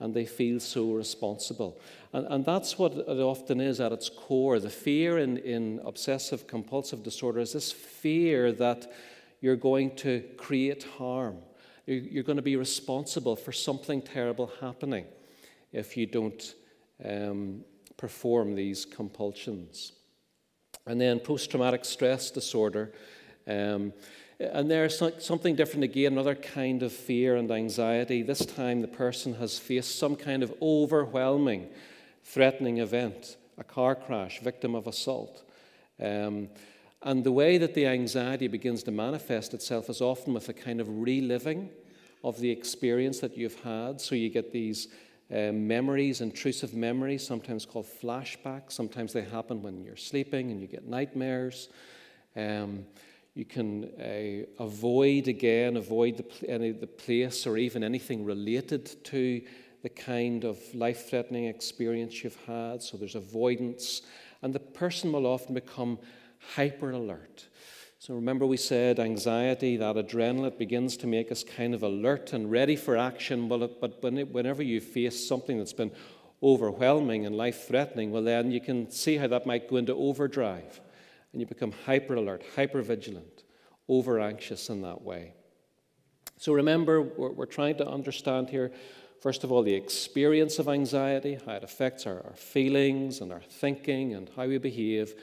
[0.01, 1.81] and they feel so responsible.
[2.12, 4.59] And, and that's what it often is at its core.
[4.59, 8.90] The fear in, in obsessive compulsive disorder is this fear that
[9.40, 11.38] you're going to create harm
[11.94, 15.07] you're going to be responsible for something terrible happening
[15.72, 16.55] if you don't
[17.05, 17.64] um,
[17.96, 19.92] perform these compulsions.
[20.87, 22.92] And then post traumatic stress disorder.
[23.46, 23.92] Um,
[24.38, 28.22] and there's something different again, another kind of fear and anxiety.
[28.22, 31.68] This time the person has faced some kind of overwhelming,
[32.22, 35.42] threatening event, a car crash, victim of assault.
[36.01, 36.51] Um,
[37.03, 40.81] and the way that the anxiety begins to manifest itself is often with a kind
[40.81, 41.70] of reliving
[42.24, 44.00] of the experience that you've had.
[44.00, 44.88] So you get these
[45.31, 48.72] uh, memories, intrusive memories, sometimes called flashbacks.
[48.72, 51.68] Sometimes they happen when you're sleeping and you get nightmares.
[52.35, 52.87] Um,
[53.35, 59.42] you can uh, avoid again, avoid the, any, the place or even anything related to
[59.83, 62.83] the kind of life threatening experience you've had.
[62.83, 64.02] So there's avoidance.
[64.42, 65.98] And the person will often become
[66.54, 67.48] hyper alert.
[68.01, 72.51] So remember, we said anxiety, that adrenaline begins to make us kind of alert and
[72.51, 73.49] ready for action.
[73.49, 75.91] Well, but whenever you face something that's been
[76.41, 80.81] overwhelming and life threatening, well, then you can see how that might go into overdrive.
[81.33, 83.43] And you become hyper alert, hyper vigilant,
[83.89, 85.33] over anxious in that way.
[86.37, 88.71] So remember, we're, we're trying to understand here
[89.21, 93.41] First of all, the experience of anxiety, how it affects our, our feelings and our
[93.41, 95.15] thinking and how we behave.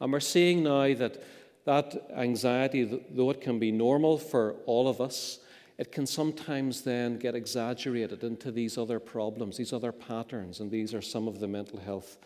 [0.00, 1.22] And we're seeing now that
[1.64, 5.38] that anxiety, though it can be normal for all of us,
[5.78, 10.94] it can sometimes then get exaggerated into these other problems, these other patterns, and these
[10.94, 12.18] are some of the mental health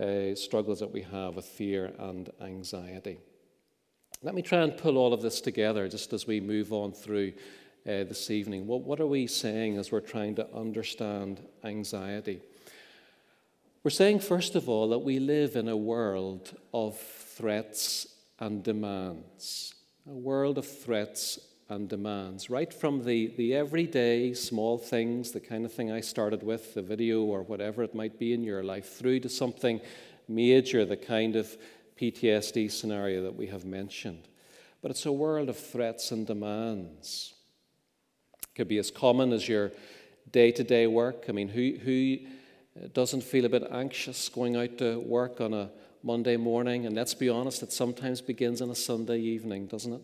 [0.00, 3.18] uh, struggles that we have with fear and anxiety.
[4.22, 7.34] Let me try and pull all of this together just as we move on through
[7.86, 8.66] uh, this evening.
[8.66, 12.40] What, what are we saying as we're trying to understand anxiety?
[13.84, 19.74] We're saying, first of all, that we live in a world of threats and demands.
[20.06, 25.66] A world of threats and demands, right from the, the everyday small things, the kind
[25.66, 28.96] of thing I started with, the video or whatever it might be in your life,
[28.96, 29.80] through to something
[30.28, 31.56] major, the kind of
[32.00, 34.28] PTSD scenario that we have mentioned.
[34.80, 37.34] But it's a world of threats and demands.
[38.42, 39.72] It could be as common as your
[40.30, 41.24] day to day work.
[41.28, 42.18] I mean, who, who
[42.80, 45.70] uh, doesn't feel a bit anxious going out to work on a
[46.08, 46.86] Monday morning?
[46.86, 50.00] And let's be honest, it sometimes begins on a Sunday evening, doesn't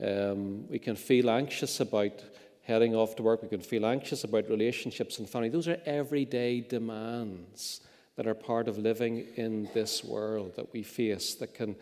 [0.00, 0.04] it?
[0.04, 2.24] Um, we can feel anxious about
[2.62, 3.42] heading off to work.
[3.42, 5.48] We can feel anxious about relationships and family.
[5.48, 7.82] Those are everyday demands
[8.16, 11.76] that are part of living in this world that we face that can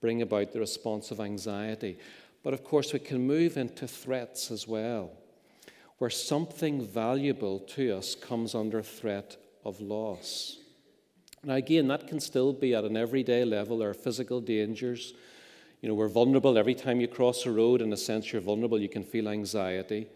[0.00, 1.98] bring about the response of anxiety.
[2.42, 5.10] But of course, we can move into threats as well,
[5.98, 10.63] where something valuable to us comes under threat of loss.
[11.44, 13.78] Now, again, that can still be at an everyday level.
[13.78, 15.14] There are physical dangers
[15.84, 16.56] you know, we're vulnerable.
[16.56, 18.80] Every time you cross a road, in a sense, you're vulnerable.
[18.80, 20.06] You can feel anxiety.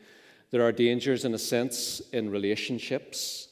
[0.51, 3.49] There are dangers, in a sense, in relationships.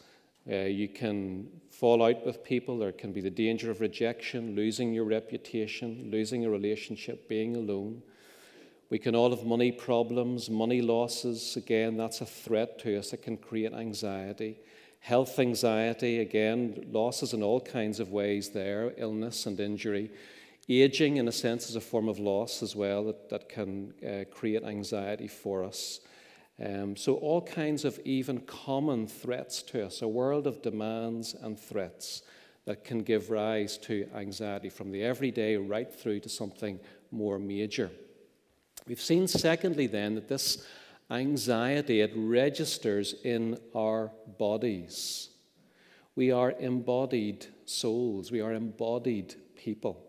[0.51, 2.79] Uh, you can fall out with people.
[2.79, 8.01] There can be the danger of rejection, losing your reputation, losing a relationship, being alone.
[8.89, 11.55] We can all have money problems, money losses.
[11.55, 13.13] Again, that's a threat to us.
[13.13, 14.57] It can create anxiety.
[15.07, 20.11] Health anxiety, again, losses in all kinds of ways there, illness and injury.
[20.69, 24.25] Aging, in a sense, is a form of loss as well that, that can uh,
[24.35, 26.01] create anxiety for us.
[26.61, 31.57] Um, so, all kinds of even common threats to us, a world of demands and
[31.57, 32.23] threats
[32.65, 36.81] that can give rise to anxiety from the everyday right through to something
[37.13, 37.93] more major.
[38.89, 40.67] We've seen, secondly, then, that this
[41.11, 45.31] anxiety it registers in our bodies.
[46.15, 50.03] We are embodied souls, we are embodied people.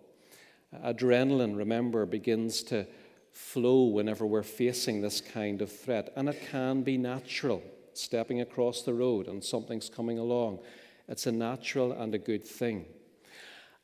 [0.73, 2.87] Adrenaline, remember, begins to
[3.31, 6.11] flow whenever we're facing this kind of threat.
[6.15, 7.61] And it can be natural,
[7.93, 10.59] stepping across the road and something's coming along.
[11.07, 12.85] It's a natural and a good thing.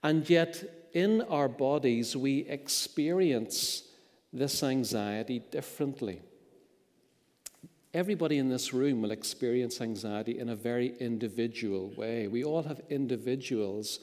[0.01, 3.83] And yet, in our bodies, we experience
[4.33, 6.21] this anxiety differently.
[7.93, 12.27] Everybody in this room will experience anxiety in a very individual way.
[12.27, 13.99] We all have individuals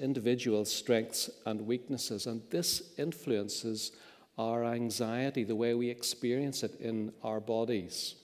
[0.00, 3.92] individual strengths and weaknesses, and this influences
[4.38, 8.14] our anxiety, the way we experience it in our bodies.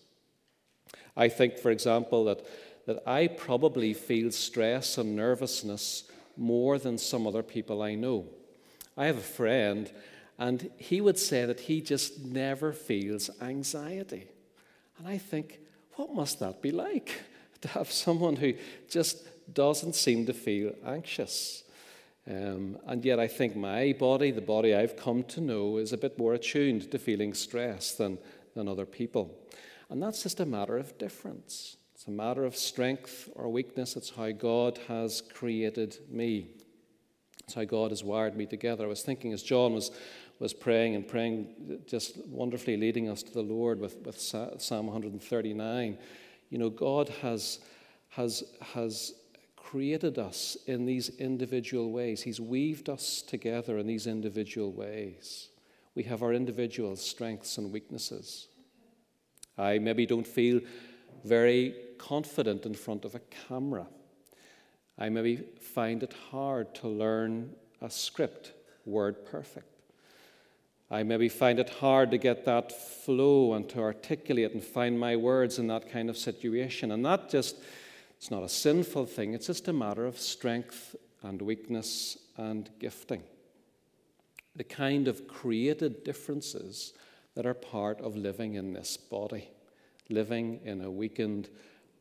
[1.16, 2.46] I think, for example, that,
[2.86, 6.04] that I probably feel stress and nervousness
[6.36, 8.26] more than some other people I know.
[8.96, 9.90] I have a friend,
[10.38, 14.28] and he would say that he just never feels anxiety.
[14.98, 15.60] And I think,
[15.94, 17.20] what must that be like?
[17.62, 18.52] To have someone who
[18.86, 21.64] just doesn't seem to feel anxious.
[22.28, 25.96] Um, and yet, I think my body, the body I've come to know, is a
[25.96, 28.18] bit more attuned to feeling stress than,
[28.54, 29.34] than other people.
[29.88, 31.78] And that's just a matter of difference.
[31.94, 33.96] It's a matter of strength or weakness.
[33.96, 36.48] It's how God has created me.
[37.44, 38.84] It's how God has wired me together.
[38.84, 39.92] I was thinking as John was,
[40.38, 45.98] was praying and praying, just wonderfully leading us to the Lord with, with Psalm 139.
[46.50, 47.60] You know, God has,
[48.10, 49.14] has, has
[49.56, 52.22] created us in these individual ways.
[52.22, 55.48] He's weaved us together in these individual ways.
[55.94, 58.48] We have our individual strengths and weaknesses.
[59.56, 60.60] I maybe don't feel
[61.24, 63.86] very confident in front of a camera.
[64.98, 68.52] I maybe find it hard to learn a script
[68.84, 69.75] word perfect.
[70.90, 75.16] I maybe find it hard to get that flow and to articulate and find my
[75.16, 76.92] words in that kind of situation.
[76.92, 77.56] And that just
[78.16, 83.22] it's not a sinful thing, it's just a matter of strength and weakness and gifting.
[84.54, 86.94] The kind of created differences
[87.34, 89.50] that are part of living in this body,
[90.08, 91.50] living in a weakened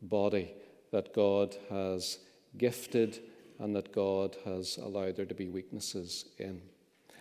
[0.02, 0.54] body
[0.92, 2.20] that God has
[2.58, 3.20] gifted
[3.60, 6.62] and that God has allowed there to be weaknesses in.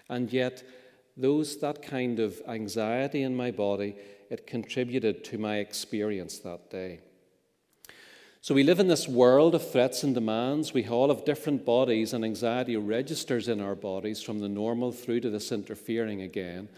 [0.09, 0.63] And yet,
[1.17, 3.97] those that kind of anxiety in my body,
[4.31, 7.01] it contributed to my experience that day.
[8.41, 10.75] So we live in this world of threats and demands.
[10.75, 15.21] We all have different bodies, and anxiety registers in our bodies from the normal through
[15.21, 16.69] to this interfering again.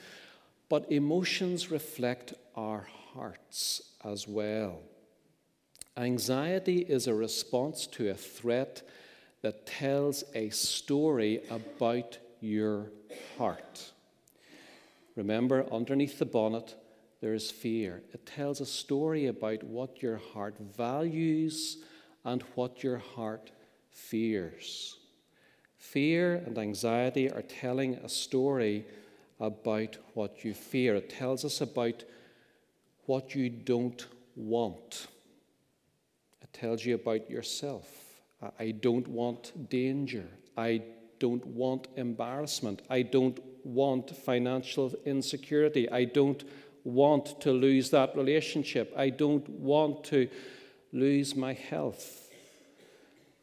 [0.69, 4.81] But emotions reflect our hearts as well.
[5.97, 8.83] Anxiety is a response to a threat
[9.43, 12.91] that tells a story about your
[13.39, 13.93] heart.
[15.17, 16.77] Remember, underneath the bonnet,
[17.21, 18.03] there is fear.
[18.13, 21.79] It tells a story about what your heart values
[22.25, 23.51] and what your heart
[23.91, 24.97] fears.
[25.79, 28.85] Fear and anxiety are telling a story
[29.41, 30.97] about what you fear.
[30.97, 32.05] It tells us about
[33.07, 35.07] what you don't want.
[36.43, 37.89] It tells you about yourself.
[38.59, 40.27] I don't want danger.
[40.57, 40.83] I
[41.19, 42.83] don't want embarrassment.
[42.91, 45.91] I don't want financial insecurity.
[45.91, 46.43] I don't
[46.85, 48.93] want to lose that relationship.
[48.97, 50.29] I don't want to
[50.93, 52.31] lose my health.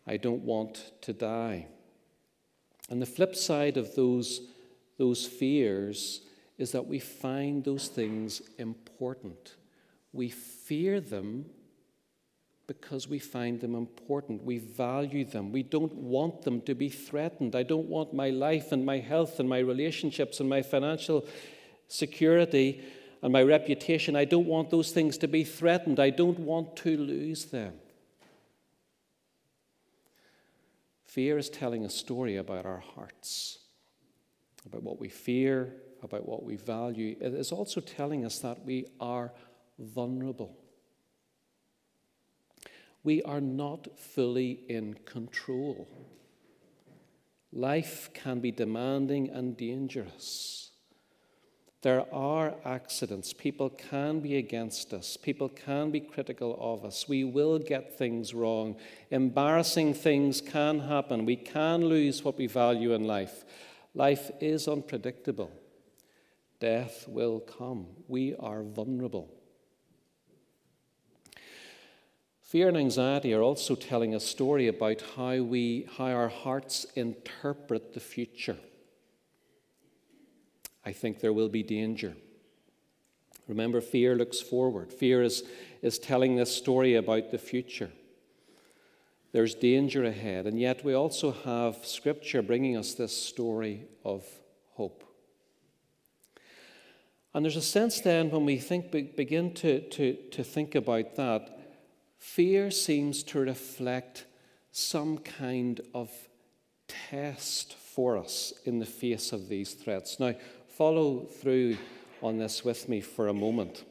[0.08, 1.68] I don't want to die.
[2.90, 4.42] And the flip side of those,
[4.98, 6.22] those fears
[6.58, 9.56] is that we find those things important.
[10.12, 11.46] We fear them
[12.80, 14.44] because we find them important.
[14.44, 15.52] We value them.
[15.52, 17.56] We don't want them to be threatened.
[17.56, 21.26] I don't want my life and my health and my relationships and my financial
[21.88, 22.84] security
[23.22, 24.16] and my reputation.
[24.16, 26.00] I don't want those things to be threatened.
[26.00, 27.74] I don't want to lose them.
[31.06, 33.60] Fear is telling a story about our hearts,
[34.66, 37.16] about what we fear, about what we value.
[37.22, 39.32] It is also telling us that we are
[39.78, 40.58] vulnerable
[43.04, 45.88] we are not fully in control.
[47.52, 50.72] Life can be demanding and dangerous.
[51.84, 53.34] There are accidents.
[53.34, 55.18] People can be against us.
[55.18, 57.10] People can be critical of us.
[57.10, 58.78] We will get things wrong.
[59.12, 61.26] Embarrassing things can happen.
[61.26, 63.44] We can lose what we value in life.
[63.94, 65.52] Life is unpredictable.
[66.62, 67.88] Death will come.
[68.08, 69.30] We are vulnerable.
[72.54, 77.96] Fear and anxiety are also telling a story about how, we, how our hearts interpret
[77.96, 78.58] the future.
[80.86, 82.16] I think there will be danger.
[83.48, 84.94] Remember, fear looks forward.
[84.94, 85.44] Fear is,
[85.82, 87.90] is telling this story about the future.
[89.32, 94.28] There's danger ahead, and yet we also have Scripture bringing us this story of
[94.74, 95.04] hope.
[97.34, 101.63] And there's a sense then when we think, begin to, to, to think about that
[102.24, 104.26] Fear seems to reflect
[104.72, 106.10] some kind of
[106.88, 110.22] test for us in the face of these threats.
[110.22, 110.34] Now,
[110.70, 111.78] follow through
[112.24, 113.84] on this with me for a moment.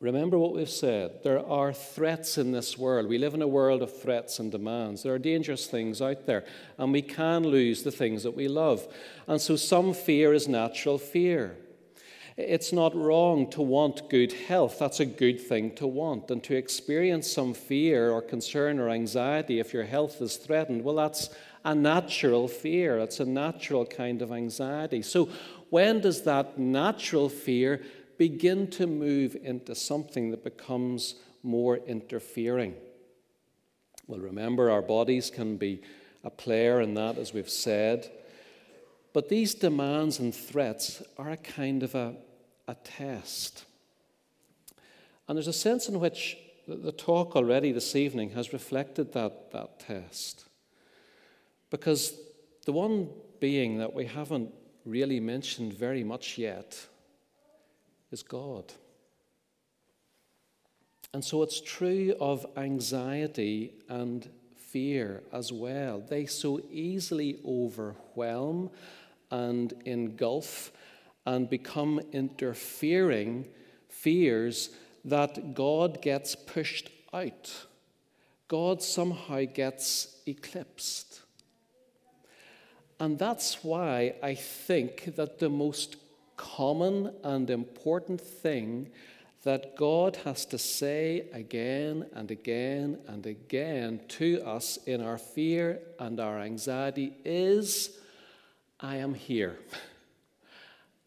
[0.00, 1.22] Remember what we've said.
[1.22, 3.08] There are threats in this world.
[3.08, 5.02] We live in a world of threats and demands.
[5.02, 6.44] There are dangerous things out there,
[6.78, 8.88] and we can lose the things that we love.
[9.28, 11.58] And so, some fear is natural fear.
[12.38, 14.78] It's not wrong to want good health.
[14.78, 16.30] That's a good thing to want.
[16.30, 20.94] And to experience some fear or concern or anxiety if your health is threatened, well,
[20.94, 21.30] that's
[21.64, 22.98] a natural fear.
[22.98, 25.02] It's a natural kind of anxiety.
[25.02, 25.28] So,
[25.70, 27.82] when does that natural fear
[28.18, 32.74] begin to move into something that becomes more interfering?
[34.06, 35.82] Well, remember, our bodies can be
[36.22, 38.08] a player in that, as we've said.
[39.12, 42.14] But these demands and threats are a kind of a,
[42.68, 43.64] a test.
[45.26, 46.36] And there's a sense in which
[46.68, 50.44] the talk already this evening has reflected that, that test.
[51.70, 52.14] Because
[52.66, 53.08] the one
[53.40, 54.52] being that we haven't
[54.84, 56.86] really mentioned very much yet
[58.10, 58.72] is God.
[61.14, 66.00] And so it's true of anxiety and fear as well.
[66.06, 68.70] They so easily overwhelm
[69.30, 70.70] and engulf
[71.28, 73.44] and become interfering
[73.86, 74.70] fears
[75.04, 77.66] that God gets pushed out.
[78.48, 81.20] God somehow gets eclipsed.
[82.98, 85.96] And that's why I think that the most
[86.38, 88.90] common and important thing
[89.42, 95.80] that God has to say again and again and again to us in our fear
[96.00, 97.98] and our anxiety is
[98.80, 99.58] I am here.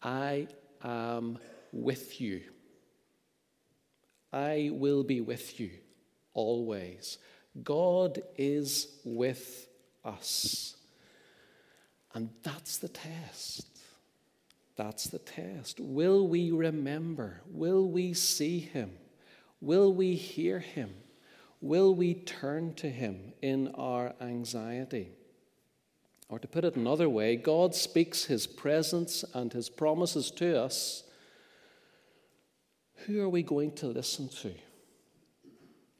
[0.02, 0.48] I
[0.82, 1.38] am
[1.72, 2.42] with you.
[4.32, 5.70] I will be with you
[6.34, 7.18] always.
[7.62, 9.68] God is with
[10.04, 10.76] us.
[12.14, 13.66] And that's the test.
[14.76, 15.80] That's the test.
[15.80, 17.42] Will we remember?
[17.46, 18.92] Will we see him?
[19.60, 20.94] Will we hear him?
[21.62, 25.12] will we turn to Him in our anxiety?
[26.32, 31.04] Or to put it another way, God speaks His presence and His promises to us.
[33.04, 34.54] Who are we going to listen to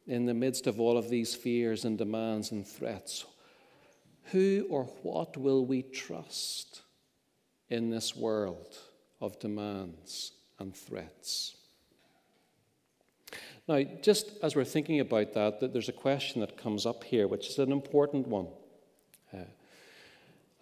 [0.07, 3.27] in the midst of all of these fears and demands and threats?
[4.31, 6.81] Who or what will we trust
[7.69, 8.79] in this world
[9.21, 11.57] of demands and threats?
[13.69, 17.49] Now, just as we're thinking about that, there's a question that comes up here, which
[17.49, 18.47] is an important one.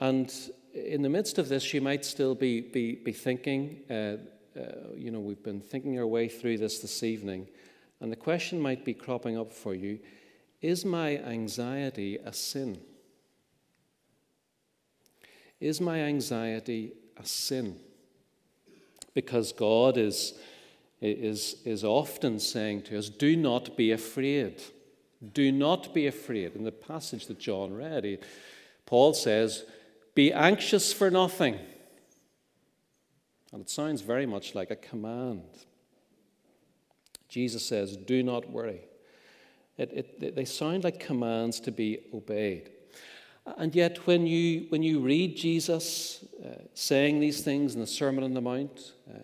[0.00, 0.32] And
[0.74, 4.16] in the midst of this, you might still be, be, be thinking, uh,
[4.58, 7.48] uh, you know, we've been thinking our way through this this evening,
[8.00, 9.98] and the question might be cropping up for you
[10.60, 12.80] Is my anxiety a sin?
[15.60, 17.76] Is my anxiety a sin?
[19.14, 20.34] Because God is
[21.00, 24.62] is, is often saying to us, Do not be afraid.
[25.32, 26.54] Do not be afraid.
[26.54, 28.18] In the passage that John read, he,
[28.86, 29.64] Paul says,
[30.14, 31.58] Be anxious for nothing.
[33.52, 35.48] And it sounds very much like a command.
[37.28, 38.82] Jesus says, Do not worry.
[39.76, 42.70] It, it, they sound like commands to be obeyed.
[43.56, 48.22] And yet, when you, when you read Jesus uh, saying these things in the Sermon
[48.22, 49.18] on the Mount, uh,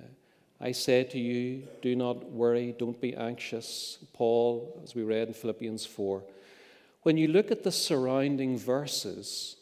[0.61, 3.99] I say to you, do not worry, don't be anxious.
[4.15, 6.23] Paul, as we read in Philippians 4.
[7.03, 9.57] When you look at the surrounding verses,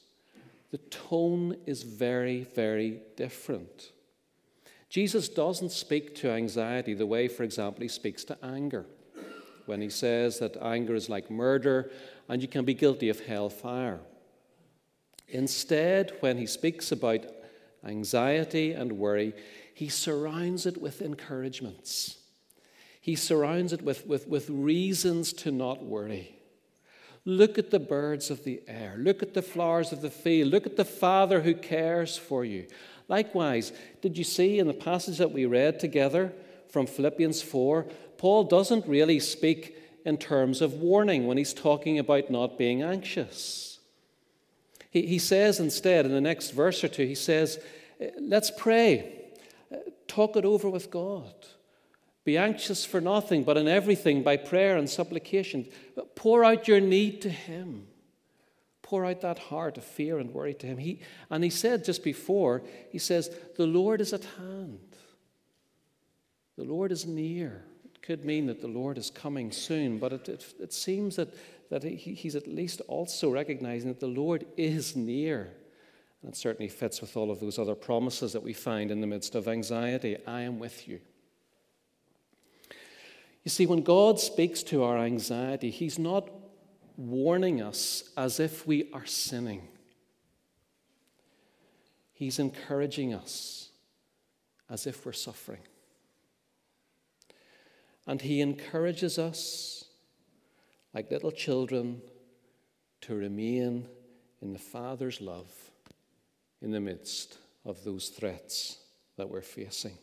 [0.75, 3.93] the tone is very, very different.
[4.89, 8.85] Jesus doesn't speak to anxiety the way, for example, he speaks to anger.
[9.67, 11.93] When he says that anger is like murder
[12.29, 14.01] and you can be guilty of hellfire.
[15.29, 17.25] Instead, when he speaks about
[17.87, 19.33] anxiety and worry,
[19.75, 22.19] he surrounds it with encouragements.
[23.01, 26.35] He surrounds it with, with, with reasons to not worry.
[27.25, 28.97] Look at the birds of the air.
[28.99, 30.53] Look at the flowers of the field.
[30.53, 32.67] Look at the Father who cares for you.
[33.09, 33.73] Likewise,
[34.03, 36.33] did you see in the passage that we read together
[36.69, 37.87] from Philippians 4,
[38.19, 43.79] Paul doesn't really speak in terms of warning when he's talking about not being anxious.
[44.91, 47.59] He, he says instead, in the next verse or two, he says,
[48.21, 49.21] Let's pray.
[50.09, 51.35] Talk it over with God.
[52.25, 55.67] Be anxious for nothing, but in everything by prayer and supplication.
[56.15, 57.87] Pour out your need to Him.
[58.81, 60.79] Pour out that heart of fear and worry to Him.
[60.79, 61.01] He,
[61.31, 64.97] and He said just before, He says, The Lord is at hand.
[66.57, 67.65] The Lord is near.
[67.85, 71.35] It could mean that the Lord is coming soon, but it, it, it seems that,
[71.69, 75.51] that he, He's at least also recognizing that the Lord is near.
[76.23, 79.07] And it certainly fits with all of those other promises that we find in the
[79.07, 80.17] midst of anxiety.
[80.27, 81.01] I am with you.
[83.45, 86.31] You see, when God speaks to our anxiety, He's not
[86.97, 89.69] warning us as if we are sinning.
[92.13, 93.71] He's encouraging us
[94.71, 95.61] as if we're suffering.
[98.07, 99.85] And He encourages us,
[100.95, 102.01] like little children,
[103.03, 103.89] to remain
[104.41, 105.53] in the Father's love
[106.63, 108.79] in the midst of those threats
[109.17, 109.99] that we're facing.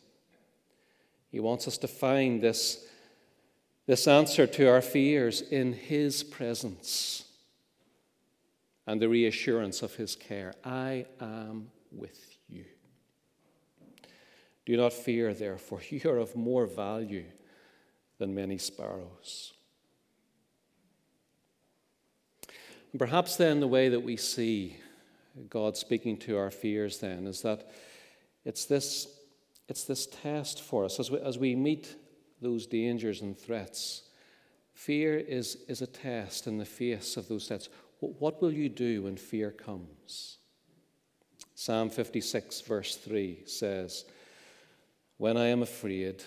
[1.28, 2.84] He wants us to find this,
[3.92, 7.26] this answer to our fears in His presence
[8.86, 10.54] and the reassurance of His care.
[10.64, 12.64] I am with you.
[14.64, 17.26] Do not fear, therefore, you are of more value
[18.16, 19.52] than many sparrows.
[22.92, 24.78] And perhaps then the way that we see
[25.50, 27.70] God speaking to our fears then is that
[28.46, 29.06] it's this,
[29.68, 31.94] it's this test for us as we, as we meet
[32.42, 34.02] those dangers and threats.
[34.74, 37.68] Fear is, is a test in the face of those threats.
[38.00, 40.38] What will you do when fear comes?
[41.54, 44.04] Psalm 56, verse 3 says,
[45.18, 46.24] When I am afraid,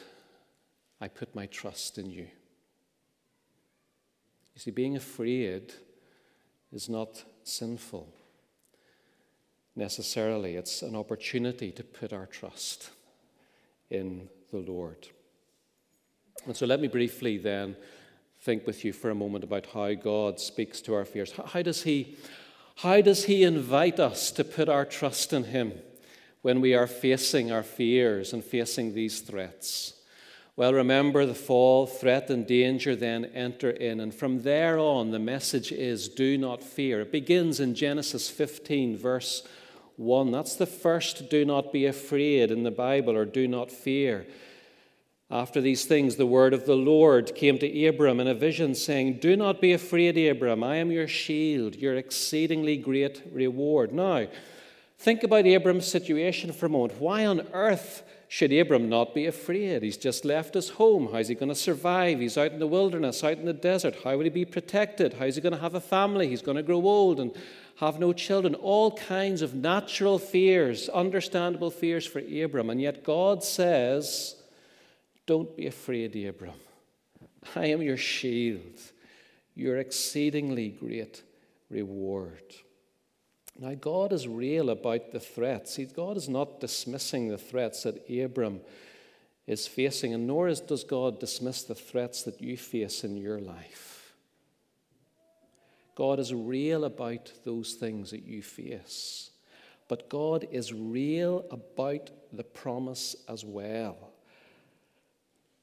[1.02, 2.28] I put my trust in you.
[4.54, 5.74] You see, being afraid
[6.72, 8.08] is not sinful
[9.76, 10.56] necessarily.
[10.56, 12.92] It's an opportunity to put our trust
[13.90, 15.10] in the Lord.
[16.46, 17.76] And so let me briefly then
[18.42, 21.32] think with you for a moment about how God speaks to our fears.
[21.32, 22.18] How does He,
[22.78, 25.74] how does he invite us to put our trust in Him
[26.42, 29.94] when we are facing our fears and facing these threats?
[30.58, 34.00] Well, remember the fall, threat, and danger then enter in.
[34.00, 37.02] And from there on, the message is do not fear.
[37.02, 39.46] It begins in Genesis 15, verse
[39.98, 40.32] 1.
[40.32, 44.26] That's the first do not be afraid in the Bible or do not fear.
[45.32, 49.18] After these things, the word of the Lord came to Abram in a vision, saying,
[49.20, 50.64] Do not be afraid, Abram.
[50.64, 53.92] I am your shield, your exceedingly great reward.
[53.92, 54.28] Now,
[55.00, 57.02] think about Abram's situation for a moment.
[57.02, 59.82] Why on earth should Abram not be afraid?
[59.82, 61.10] He's just left his home.
[61.12, 62.20] How's he going to survive?
[62.20, 63.96] He's out in the wilderness, out in the desert.
[64.04, 65.14] How will he be protected?
[65.14, 66.28] How's he going to have a family?
[66.28, 67.36] He's going to grow old and
[67.78, 68.54] have no children.
[68.54, 72.70] All kinds of natural fears, understandable fears for Abram.
[72.70, 74.36] And yet God says,
[75.26, 76.60] don't be afraid, Abram.
[77.56, 78.80] I am your shield,
[79.56, 81.24] your exceedingly great
[81.70, 82.44] reward.
[83.58, 85.76] Now, God is real about the threats.
[85.76, 88.62] See, God is not dismissing the threats that Abram
[89.48, 93.40] is facing, and nor is, does God dismiss the threats that you face in your
[93.40, 94.14] life.
[95.96, 99.30] God is real about those things that you face,
[99.88, 104.12] but God is real about the promise as well.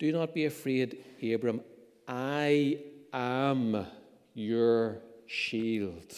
[0.02, 1.60] Do not be afraid, Abram.
[2.08, 2.80] I
[3.12, 3.86] am
[4.34, 6.12] your shield.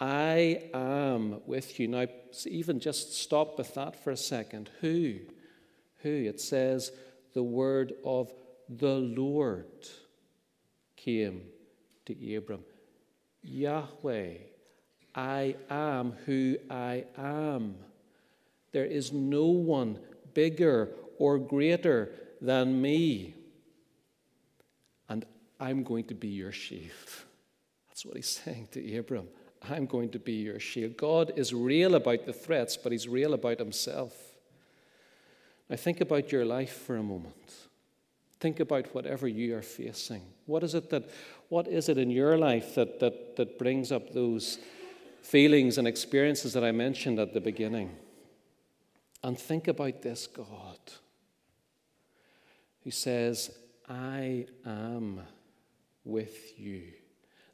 [0.00, 1.86] I am with you.
[1.86, 2.06] Now,
[2.46, 4.70] even just stop with that for a second.
[4.80, 5.18] Who?
[6.02, 6.08] Who?
[6.08, 6.90] It says,
[7.32, 8.32] the word of
[8.68, 9.86] the Lord
[10.96, 11.42] came
[12.06, 12.64] to Abram.
[13.44, 14.32] Yahweh,
[15.14, 17.76] I am who I am.
[18.72, 20.00] There is no one
[20.34, 22.10] bigger or greater
[22.44, 23.34] than me.
[25.08, 25.24] And
[25.58, 26.90] I'm going to be your shield.
[27.88, 29.28] That's what he's saying to Abram.
[29.70, 30.96] I'm going to be your shield.
[30.96, 34.14] God is real about the threats, but he's real about himself.
[35.70, 37.54] Now, think about your life for a moment.
[38.40, 40.20] Think about whatever you are facing.
[40.44, 41.08] What is it that,
[41.48, 44.58] what is it in your life that, that, that brings up those
[45.22, 47.96] feelings and experiences that I mentioned at the beginning?
[49.22, 50.78] And think about this God
[52.84, 53.50] who says,
[53.88, 55.20] I am
[56.04, 56.92] with you.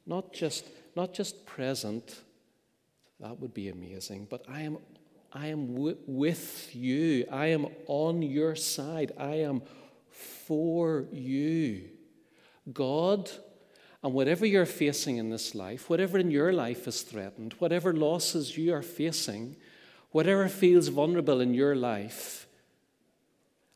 [0.06, 0.66] Not just,
[0.96, 2.20] not just present,
[3.20, 4.78] that would be amazing, but I am,
[5.32, 7.26] I am w- with you.
[7.30, 9.12] I am on your side.
[9.16, 9.62] I am
[10.10, 11.90] for you.
[12.72, 13.30] God,
[14.02, 18.56] and whatever you're facing in this life, whatever in your life is threatened, whatever losses
[18.56, 19.56] you are facing,
[20.10, 22.39] whatever feels vulnerable in your life,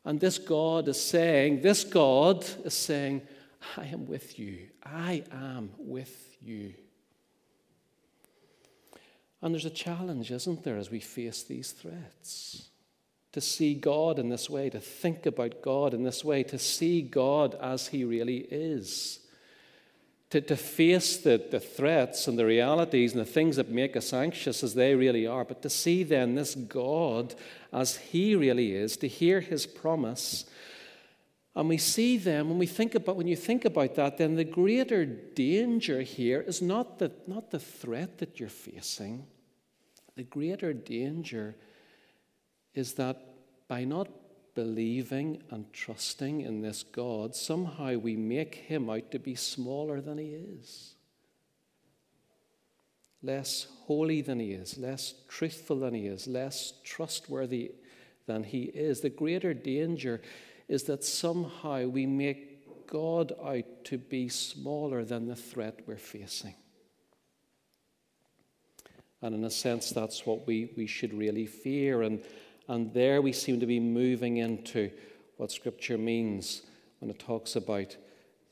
[0.05, 3.23] and this God is saying, this God is saying,
[3.75, 4.67] I am with you.
[4.83, 6.75] I am with you.
[9.41, 12.69] And there's a challenge, isn't there, as we face these threats?
[13.33, 17.01] To see God in this way, to think about God in this way, to see
[17.01, 19.19] God as He really is
[20.31, 24.11] to, to face the, the threats and the realities and the things that make us
[24.11, 27.35] anxious as they really are, but to see then this God
[27.71, 30.45] as He really is, to hear His promise.
[31.55, 34.43] And we see then, when we think about when you think about that, then the
[34.43, 39.25] greater danger here is not the, not the threat that you're facing.
[40.15, 41.55] The greater danger
[42.73, 43.21] is that
[43.67, 44.09] by not
[44.55, 50.17] believing and trusting in this God, somehow we make him out to be smaller than
[50.17, 50.95] he is,
[53.21, 57.73] less holy than he is, less truthful than he is, less trustworthy
[58.25, 59.01] than he is.
[59.01, 60.21] The greater danger
[60.67, 66.55] is that somehow we make God out to be smaller than the threat we're facing.
[69.21, 72.03] And in a sense, that's what we, we should really fear.
[72.03, 72.23] And
[72.67, 74.89] and there we seem to be moving into
[75.37, 76.63] what Scripture means
[76.99, 77.95] when it talks about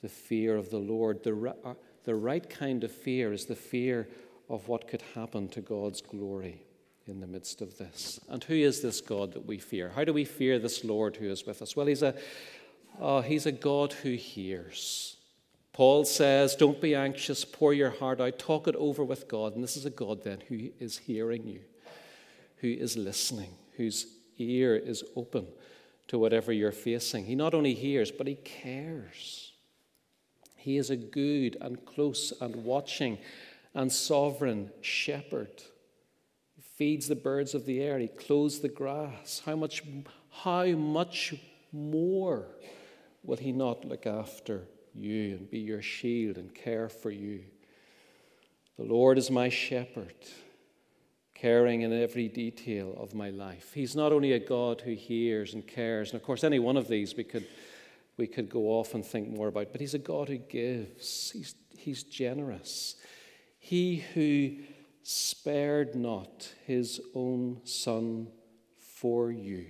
[0.02, 1.24] the fear of the Lord.
[1.24, 4.08] The, uh, the right kind of fear is the fear
[4.50, 6.62] of what could happen to God's glory
[7.08, 8.20] in the midst of this.
[8.30, 9.90] And who is this God that we fear?
[9.96, 11.76] How do we fear this Lord who is with us?
[11.76, 12.14] Well, he's a,
[13.02, 15.18] uh, he's a God who hears.
[15.72, 19.56] Paul says, Don't be anxious, pour your heart out, talk it over with God.
[19.56, 21.62] And this is a God then who is hearing you,
[22.58, 24.08] who is listening whose
[24.38, 25.48] ear is open
[26.08, 27.26] to whatever you're facing.
[27.26, 29.54] He not only hears, but he cares.
[30.56, 33.18] He is a good and close and watching
[33.74, 35.64] and sovereign shepherd.
[36.56, 39.42] He feeds the birds of the air, he clothes the grass.
[39.46, 39.84] How much,
[40.30, 41.34] how much
[41.72, 42.48] more
[43.24, 47.44] will he not look after you and be your shield and care for you?
[48.78, 50.16] The Lord is my shepherd
[51.44, 53.74] caring in every detail of my life.
[53.74, 56.88] He's not only a God who hears and cares, and of course, any one of
[56.88, 57.46] these we could,
[58.16, 61.56] we could go off and think more about, but He's a God who gives, He's,
[61.78, 62.96] he's generous.
[63.60, 64.64] He who
[65.04, 68.30] spared not His own Son
[68.80, 69.66] for you,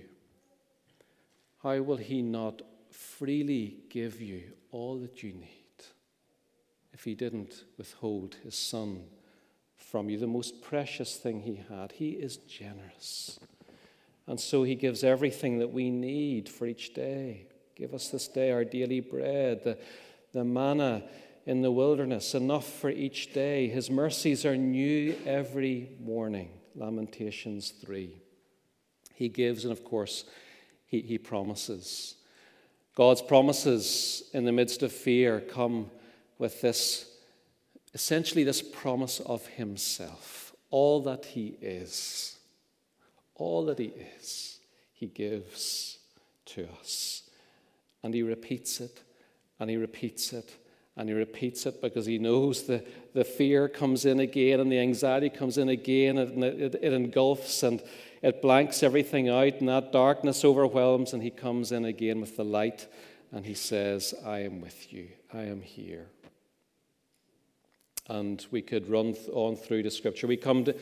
[1.60, 2.62] how will He not
[2.92, 5.48] freely give you all that you need
[6.92, 9.02] if he didn't withhold his son
[9.94, 11.92] from you, the most precious thing he had.
[11.92, 13.38] He is generous.
[14.26, 17.46] And so he gives everything that we need for each day.
[17.76, 19.78] Give us this day our daily bread, the,
[20.32, 21.04] the manna
[21.46, 23.68] in the wilderness, enough for each day.
[23.68, 26.50] His mercies are new every morning.
[26.74, 28.20] Lamentations 3.
[29.14, 30.24] He gives, and of course,
[30.86, 32.16] he, he promises.
[32.96, 35.88] God's promises in the midst of fear come
[36.40, 37.13] with this
[37.94, 40.54] essentially this promise of Himself.
[40.70, 42.36] All that He is,
[43.36, 44.58] all that He is,
[44.92, 45.98] He gives
[46.46, 47.22] to us.
[48.02, 49.02] And He repeats it,
[49.60, 50.52] and He repeats it,
[50.96, 52.84] and He repeats it because He knows the,
[53.14, 56.92] the fear comes in again and the anxiety comes in again, and it, it, it
[56.92, 57.80] engulfs and
[58.20, 62.44] it blanks everything out, and that darkness overwhelms, and He comes in again with the
[62.44, 62.88] light
[63.30, 66.08] and He says, I am with you, I am here
[68.08, 70.26] and we could run on through the scripture.
[70.26, 70.76] We come to,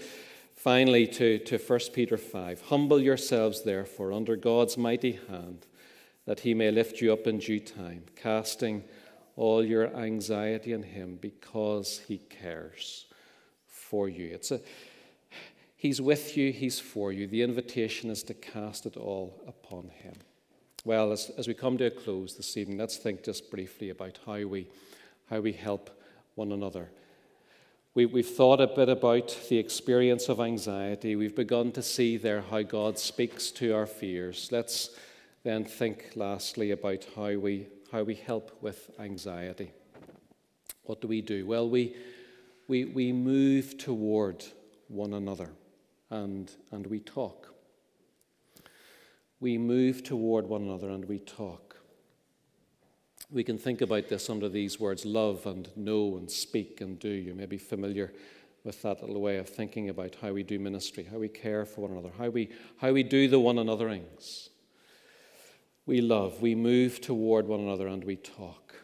[0.56, 2.62] finally to, to 1 Peter 5.
[2.62, 5.66] Humble yourselves, therefore, under God's mighty hand,
[6.26, 8.84] that he may lift you up in due time, casting
[9.36, 13.06] all your anxiety on him because he cares
[13.66, 14.30] for you.
[14.32, 14.60] It's a,
[15.76, 17.26] he's with you, he's for you.
[17.26, 20.14] The invitation is to cast it all upon him.
[20.84, 24.18] Well, as, as we come to a close this evening, let's think just briefly about
[24.26, 24.68] how we,
[25.30, 25.90] how we help
[26.34, 26.90] one another
[27.94, 31.14] we, we've thought a bit about the experience of anxiety.
[31.14, 34.48] We've begun to see there how God speaks to our fears.
[34.50, 34.90] Let's
[35.42, 39.72] then think lastly about how we, how we help with anxiety.
[40.84, 41.46] What do we do?
[41.46, 41.94] Well, we,
[42.66, 44.42] we, we move toward
[44.88, 45.50] one another
[46.08, 47.52] and, and we talk.
[49.38, 51.71] We move toward one another and we talk.
[53.32, 57.08] We can think about this under these words love and know and speak and do.
[57.08, 58.12] You may be familiar
[58.62, 61.80] with that little way of thinking about how we do ministry, how we care for
[61.80, 64.50] one another, how we, how we do the one anotherings.
[65.86, 68.74] We love, we move toward one another, and we talk.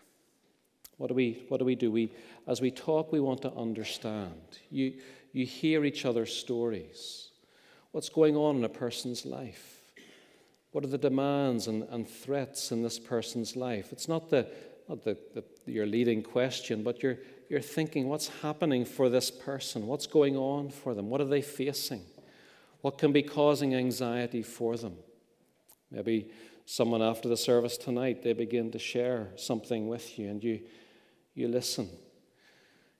[0.96, 1.92] What do we, what do, we do?
[1.92, 2.10] We,
[2.46, 4.58] as we talk, we want to understand.
[4.70, 4.94] You,
[5.32, 7.28] you hear each other's stories.
[7.92, 9.77] What's going on in a person's life?
[10.78, 13.90] What are the demands and, and threats in this person's life?
[13.90, 14.46] It's not, the,
[14.88, 17.18] not the, the, your leading question, but you're,
[17.48, 19.88] you're thinking what's happening for this person?
[19.88, 21.10] What's going on for them?
[21.10, 22.02] What are they facing?
[22.82, 24.94] What can be causing anxiety for them?
[25.90, 26.30] Maybe
[26.64, 30.60] someone after the service tonight, they begin to share something with you and you,
[31.34, 31.88] you listen.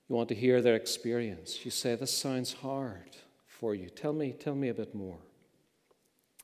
[0.09, 1.64] You want to hear their experience.
[1.64, 3.16] You say, This sounds hard
[3.47, 3.89] for you.
[3.89, 5.18] Tell me, tell me a bit more.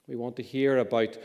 [0.07, 1.17] We want to hear about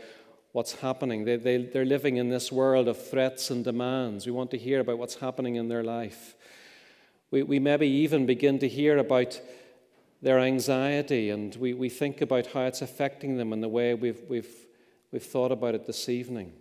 [0.52, 1.24] what's happening.
[1.24, 4.26] They, they, they're living in this world of threats and demands.
[4.26, 6.34] We want to hear about what's happening in their life.
[7.30, 9.40] We, we maybe even begin to hear about
[10.22, 14.20] their anxiety and we, we think about how it's affecting them in the way we've,
[14.28, 14.66] we've,
[15.12, 16.52] we've thought about it this evening.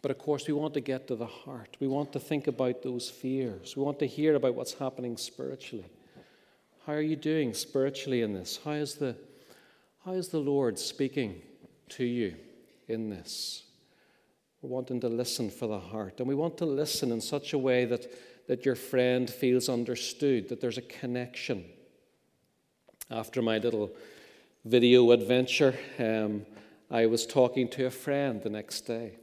[0.00, 1.76] But of course, we want to get to the heart.
[1.80, 3.76] We want to think about those fears.
[3.76, 5.86] We want to hear about what's happening spiritually.
[6.86, 8.60] How are you doing spiritually in this?
[8.64, 9.16] How is the
[10.06, 11.42] how is the Lord speaking
[11.88, 12.36] to you
[12.86, 13.64] in this?
[14.62, 16.20] We're wanting to listen for the heart.
[16.20, 18.06] And we want to listen in such a way that,
[18.46, 21.64] that your friend feels understood, that there's a connection.
[23.10, 23.90] After my little
[24.64, 26.46] video adventure, um,
[26.88, 29.18] I was talking to a friend the next day.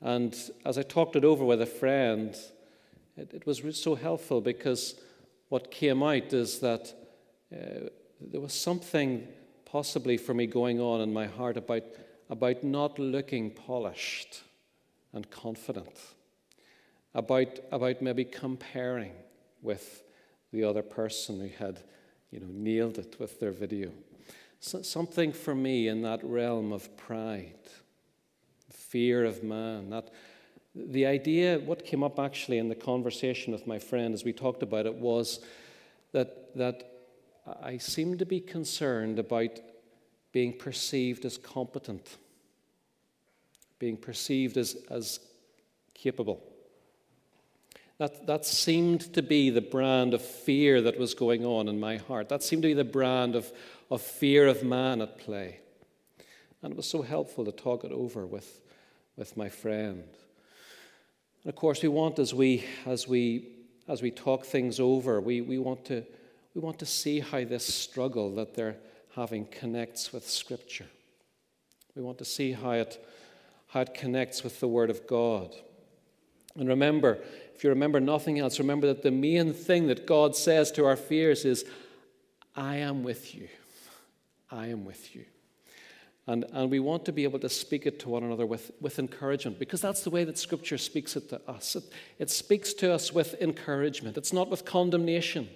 [0.00, 2.36] And as I talked it over with a friend,
[3.16, 4.94] it, it was so helpful because
[5.48, 6.94] what came out is that
[7.52, 7.88] uh,
[8.30, 9.26] there was something
[9.64, 11.82] possibly for me going on in my heart about,
[12.28, 14.42] about not looking polished
[15.12, 15.98] and confident,
[17.14, 19.12] about, about maybe comparing
[19.62, 20.02] with
[20.52, 21.80] the other person who had
[22.30, 23.90] you know, nailed it with their video.
[24.60, 27.58] So, something for me in that realm of pride,
[28.70, 30.10] fear of man, that
[30.74, 34.62] the idea, what came up actually in the conversation with my friend as we talked
[34.62, 35.40] about it was
[36.12, 36.91] that, that
[37.46, 39.58] I seem to be concerned about
[40.30, 42.16] being perceived as competent,
[43.78, 45.20] being perceived as, as
[45.94, 46.42] capable.
[47.98, 51.98] That, that seemed to be the brand of fear that was going on in my
[51.98, 52.28] heart.
[52.28, 53.52] That seemed to be the brand of,
[53.90, 55.60] of fear of man at play.
[56.62, 58.60] And it was so helpful to talk it over with,
[59.16, 60.04] with my friend.
[61.44, 63.48] And of course, we want as we, as we,
[63.88, 66.04] as we talk things over, we, we want to
[66.54, 68.76] we want to see how this struggle that they're
[69.14, 70.86] having connects with Scripture.
[71.94, 73.04] We want to see how it,
[73.68, 75.54] how it connects with the Word of God.
[76.56, 77.18] And remember,
[77.54, 80.96] if you remember nothing else, remember that the main thing that God says to our
[80.96, 81.64] fears is,
[82.54, 83.48] I am with you.
[84.50, 85.24] I am with you.
[86.26, 88.98] And, and we want to be able to speak it to one another with, with
[88.98, 91.74] encouragement because that's the way that Scripture speaks it to us.
[91.74, 91.84] It,
[92.18, 95.48] it speaks to us with encouragement, it's not with condemnation.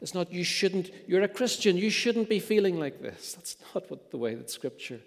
[0.00, 3.34] It's not, you shouldn't, you're a Christian, you shouldn't be feeling like this.
[3.34, 5.00] That's not what the way that Scripture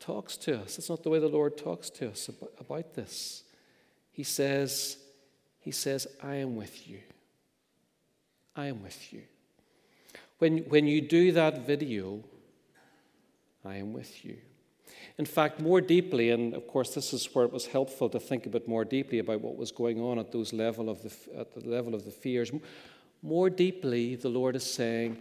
[0.00, 0.76] talks to us.
[0.76, 3.44] That's not the way the Lord talks to us about, about this.
[4.10, 4.98] He says,
[5.60, 6.98] He says, I am with you.
[8.56, 9.22] I am with you.
[10.38, 12.24] When, when you do that video,
[13.64, 14.36] I am with you.
[15.18, 18.46] In fact, more deeply, and of course, this is where it was helpful to think
[18.46, 21.54] a bit more deeply about what was going on at those level of the, at
[21.54, 22.52] the level of the fears.
[23.22, 25.18] More deeply, the Lord is saying,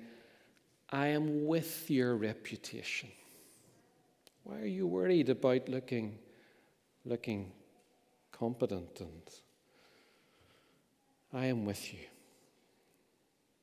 [0.89, 3.09] I am with your reputation.
[4.43, 6.17] Why are you worried about looking,
[7.03, 7.51] looking
[8.31, 9.01] competent?
[9.01, 9.21] And
[11.33, 11.99] I am with you.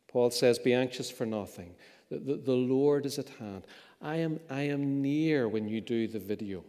[0.08, 1.74] Paul says, Be anxious for nothing.
[2.10, 3.66] The, the, the Lord is at hand.
[4.02, 6.62] I am, I am near when you do the video.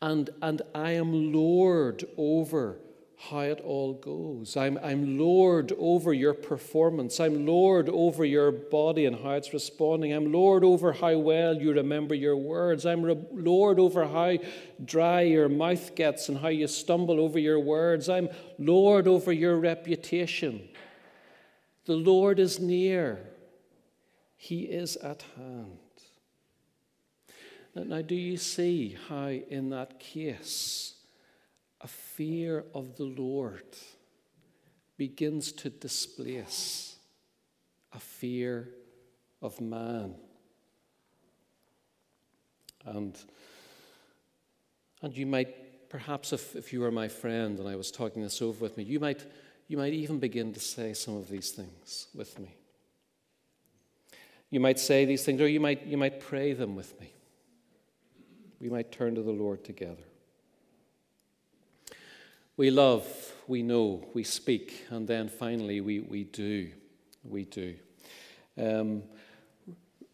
[0.00, 2.78] And, and I am Lord over
[3.18, 4.56] how it all goes.
[4.56, 7.18] I'm, I'm Lord over your performance.
[7.18, 10.12] I'm Lord over your body and how it's responding.
[10.12, 12.84] I'm Lord over how well you remember your words.
[12.84, 14.36] I'm re- Lord over how
[14.84, 18.08] dry your mouth gets and how you stumble over your words.
[18.10, 20.68] I'm Lord over your reputation.
[21.86, 23.20] The Lord is near,
[24.36, 25.78] He is at hand.
[27.74, 30.95] Now, do you see how, in that case,
[31.86, 33.62] a fear of the Lord
[34.96, 36.96] begins to displace
[37.92, 38.68] a fear
[39.40, 40.16] of man?
[42.84, 43.16] And,
[45.00, 48.42] and you might, perhaps, if, if you were my friend and I was talking this
[48.42, 49.24] over with me, you might,
[49.68, 52.56] you might even begin to say some of these things with me.
[54.50, 57.12] You might say these things, or you might, you might pray them with me
[58.60, 60.02] we might turn to the Lord together.
[62.58, 63.06] We love,
[63.46, 66.70] we know, we speak, and then finally we, we do.
[67.22, 67.74] We do.
[68.58, 69.02] Um,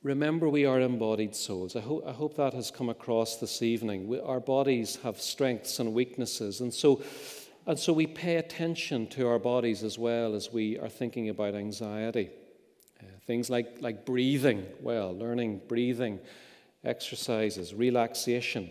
[0.03, 1.76] remember, we are embodied souls.
[1.76, 4.09] I, ho- I hope that has come across this evening.
[4.09, 7.01] We, our bodies have strengths and weaknesses, and so,
[7.64, 11.55] and so we pay attention to our bodies as well as we are thinking about
[11.55, 12.30] anxiety.
[13.01, 16.18] Uh, things like, like breathing, well, learning breathing
[16.82, 18.68] exercises, relaxation,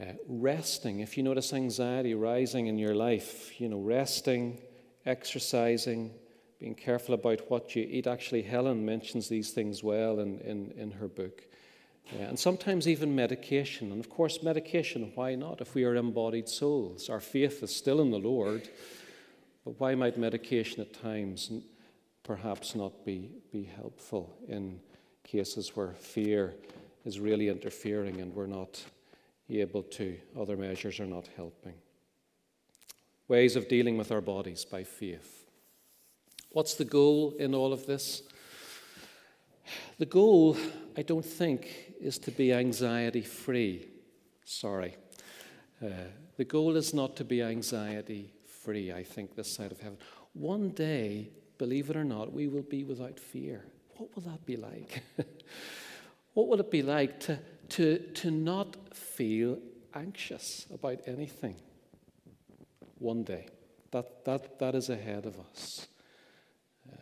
[0.00, 1.00] uh, resting.
[1.00, 4.60] If you notice anxiety rising in your life, you know, resting,
[5.04, 6.12] exercising,
[6.58, 8.06] being careful about what you eat.
[8.06, 11.42] Actually, Helen mentions these things well in, in, in her book.
[12.12, 13.92] Uh, and sometimes even medication.
[13.92, 15.60] And of course, medication, why not?
[15.60, 18.68] If we are embodied souls, our faith is still in the Lord.
[19.64, 21.50] But why might medication at times
[22.22, 24.80] perhaps not be, be helpful in
[25.24, 26.54] cases where fear
[27.04, 28.82] is really interfering and we're not
[29.48, 31.74] able to, other measures are not helping.
[33.28, 35.46] Ways of dealing with our bodies by faith.
[36.50, 38.22] What's the goal in all of this?
[39.98, 40.56] The goal,
[40.96, 43.88] I don't think, is to be anxiety free.
[44.44, 44.96] Sorry.
[45.84, 45.90] Uh,
[46.36, 49.98] the goal is not to be anxiety free, I think, this side of heaven.
[50.34, 53.64] One day, believe it or not, we will be without fear.
[53.96, 55.02] What will that be like?
[56.36, 57.38] what will it be like to,
[57.70, 59.56] to, to not feel
[59.94, 61.56] anxious about anything
[62.98, 63.46] one day?
[63.92, 65.88] That, that, that is ahead of us.
[66.86, 66.96] Uh,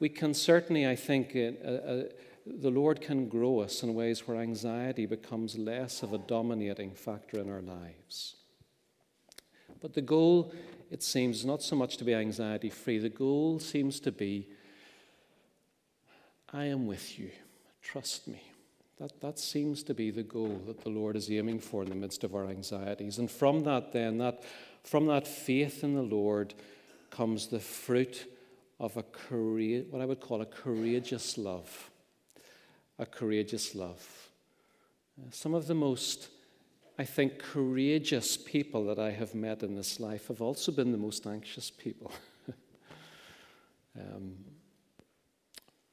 [0.00, 2.02] we can certainly, I think, uh, uh,
[2.44, 7.40] the Lord can grow us in ways where anxiety becomes less of a dominating factor
[7.40, 8.36] in our lives.
[9.80, 10.52] But the goal,
[10.90, 14.46] it seems, not so much to be anxiety free, the goal seems to be
[16.52, 17.30] I am with you.
[17.80, 18.42] Trust me.
[18.98, 21.96] That, that seems to be the goal that the Lord is aiming for in the
[21.96, 23.18] midst of our anxieties.
[23.18, 24.44] And from that, then, that,
[24.84, 26.54] from that faith in the Lord
[27.10, 28.30] comes the fruit
[28.78, 29.04] of a
[29.90, 31.90] what I would call a courageous love.
[32.98, 34.30] A courageous love.
[35.30, 36.28] Some of the most,
[36.98, 40.98] I think, courageous people that I have met in this life have also been the
[40.98, 42.12] most anxious people.
[43.98, 44.34] um,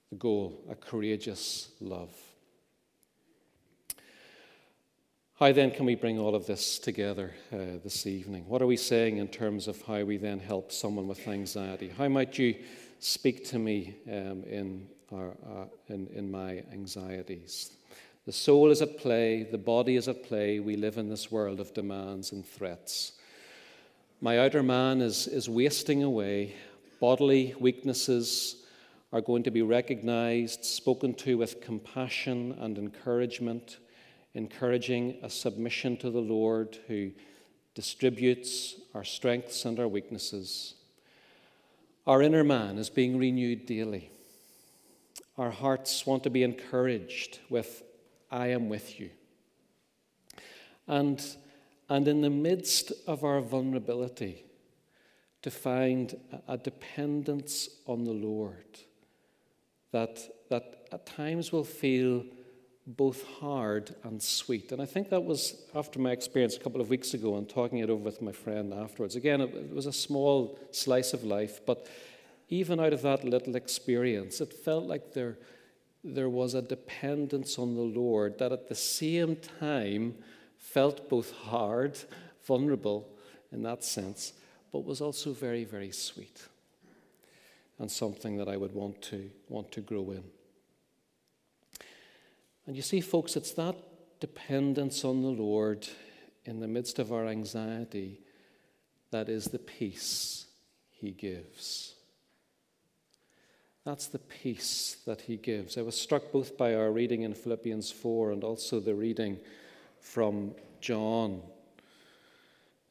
[0.10, 2.14] the goal, a courageous love.
[5.42, 8.46] How then can we bring all of this together uh, this evening?
[8.48, 11.90] What are we saying in terms of how we then help someone with anxiety?
[11.90, 12.54] How might you
[13.00, 17.72] speak to me um, in, our, uh, in, in my anxieties?
[18.28, 20.60] The soul is at play, the body is at play.
[20.60, 23.14] We live in this world of demands and threats.
[24.22, 26.54] My outer man is, is wasting away.
[27.00, 28.58] Bodily weaknesses
[29.12, 33.80] are going to be recognized, spoken to with compassion and encouragement,
[34.34, 37.12] encouraging a submission to the Lord who
[37.76, 40.76] distributes our strengths and our weaknesses.
[42.08, 44.12] Our inner man is being renewed daily.
[45.38, 47.84] Our hearts want to be encouraged with,
[48.30, 49.10] I am with you.
[50.88, 51.24] And,
[51.90, 54.46] and in the midst of our vulnerability,
[55.42, 56.16] to find
[56.48, 58.80] a dependence on the Lord
[59.92, 60.20] that,
[60.50, 62.24] that at times will feel
[62.88, 64.72] both hard and sweet.
[64.72, 67.80] And I think that was after my experience a couple of weeks ago and talking
[67.80, 69.16] it over with my friend afterwards.
[69.16, 71.88] Again, it was a small slice of life, but
[72.50, 75.38] even out of that little experience, it felt like there,
[76.04, 80.16] there was a dependence on the Lord that at the same time
[80.58, 81.98] felt both hard,
[82.46, 83.08] vulnerable
[83.52, 84.34] in that sense,
[84.72, 86.48] but was also very, very sweet
[87.80, 90.24] and something that I would want to, want to grow in.
[92.68, 93.76] And you see, folks, it's that
[94.20, 95.88] dependence on the Lord
[96.46, 98.22] in the midst of our anxiety
[99.12, 100.46] that is the peace
[100.90, 101.96] He gives.
[103.84, 105.78] That's the peace that He gives.
[105.78, 109.40] I was struck both by our reading in Philippians 4 and also the reading
[110.00, 111.42] from John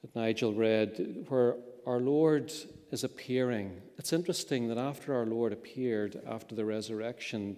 [0.03, 1.57] that Nigel read, where
[1.87, 2.53] our Lord
[2.91, 3.81] is appearing.
[3.99, 7.57] It's interesting that after our Lord appeared after the resurrection,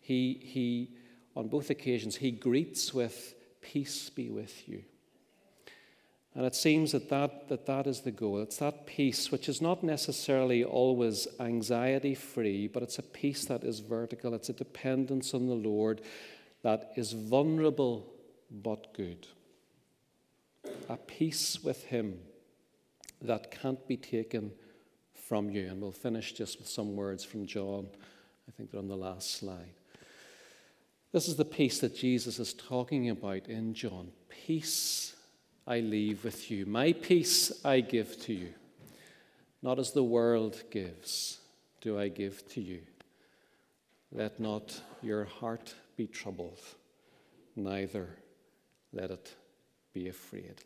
[0.00, 0.90] he, he
[1.36, 4.82] on both occasions, he greets with, Peace be with you.
[6.34, 8.40] And it seems that that, that that is the goal.
[8.40, 13.64] It's that peace, which is not necessarily always anxiety free, but it's a peace that
[13.64, 14.32] is vertical.
[14.32, 16.02] It's a dependence on the Lord
[16.62, 18.06] that is vulnerable
[18.50, 19.26] but good.
[20.88, 22.20] A peace with Him
[23.22, 24.52] that can't be taken
[25.14, 25.66] from you.
[25.66, 27.88] And we'll finish just with some words from John.
[28.48, 29.79] I think they're on the last slide.
[31.12, 34.12] This is the peace that Jesus is talking about in John.
[34.28, 35.16] Peace
[35.66, 36.66] I leave with you.
[36.66, 38.54] My peace I give to you.
[39.60, 41.40] Not as the world gives,
[41.80, 42.82] do I give to you.
[44.12, 46.60] Let not your heart be troubled,
[47.56, 48.08] neither
[48.92, 49.34] let it
[49.92, 50.56] be afraid.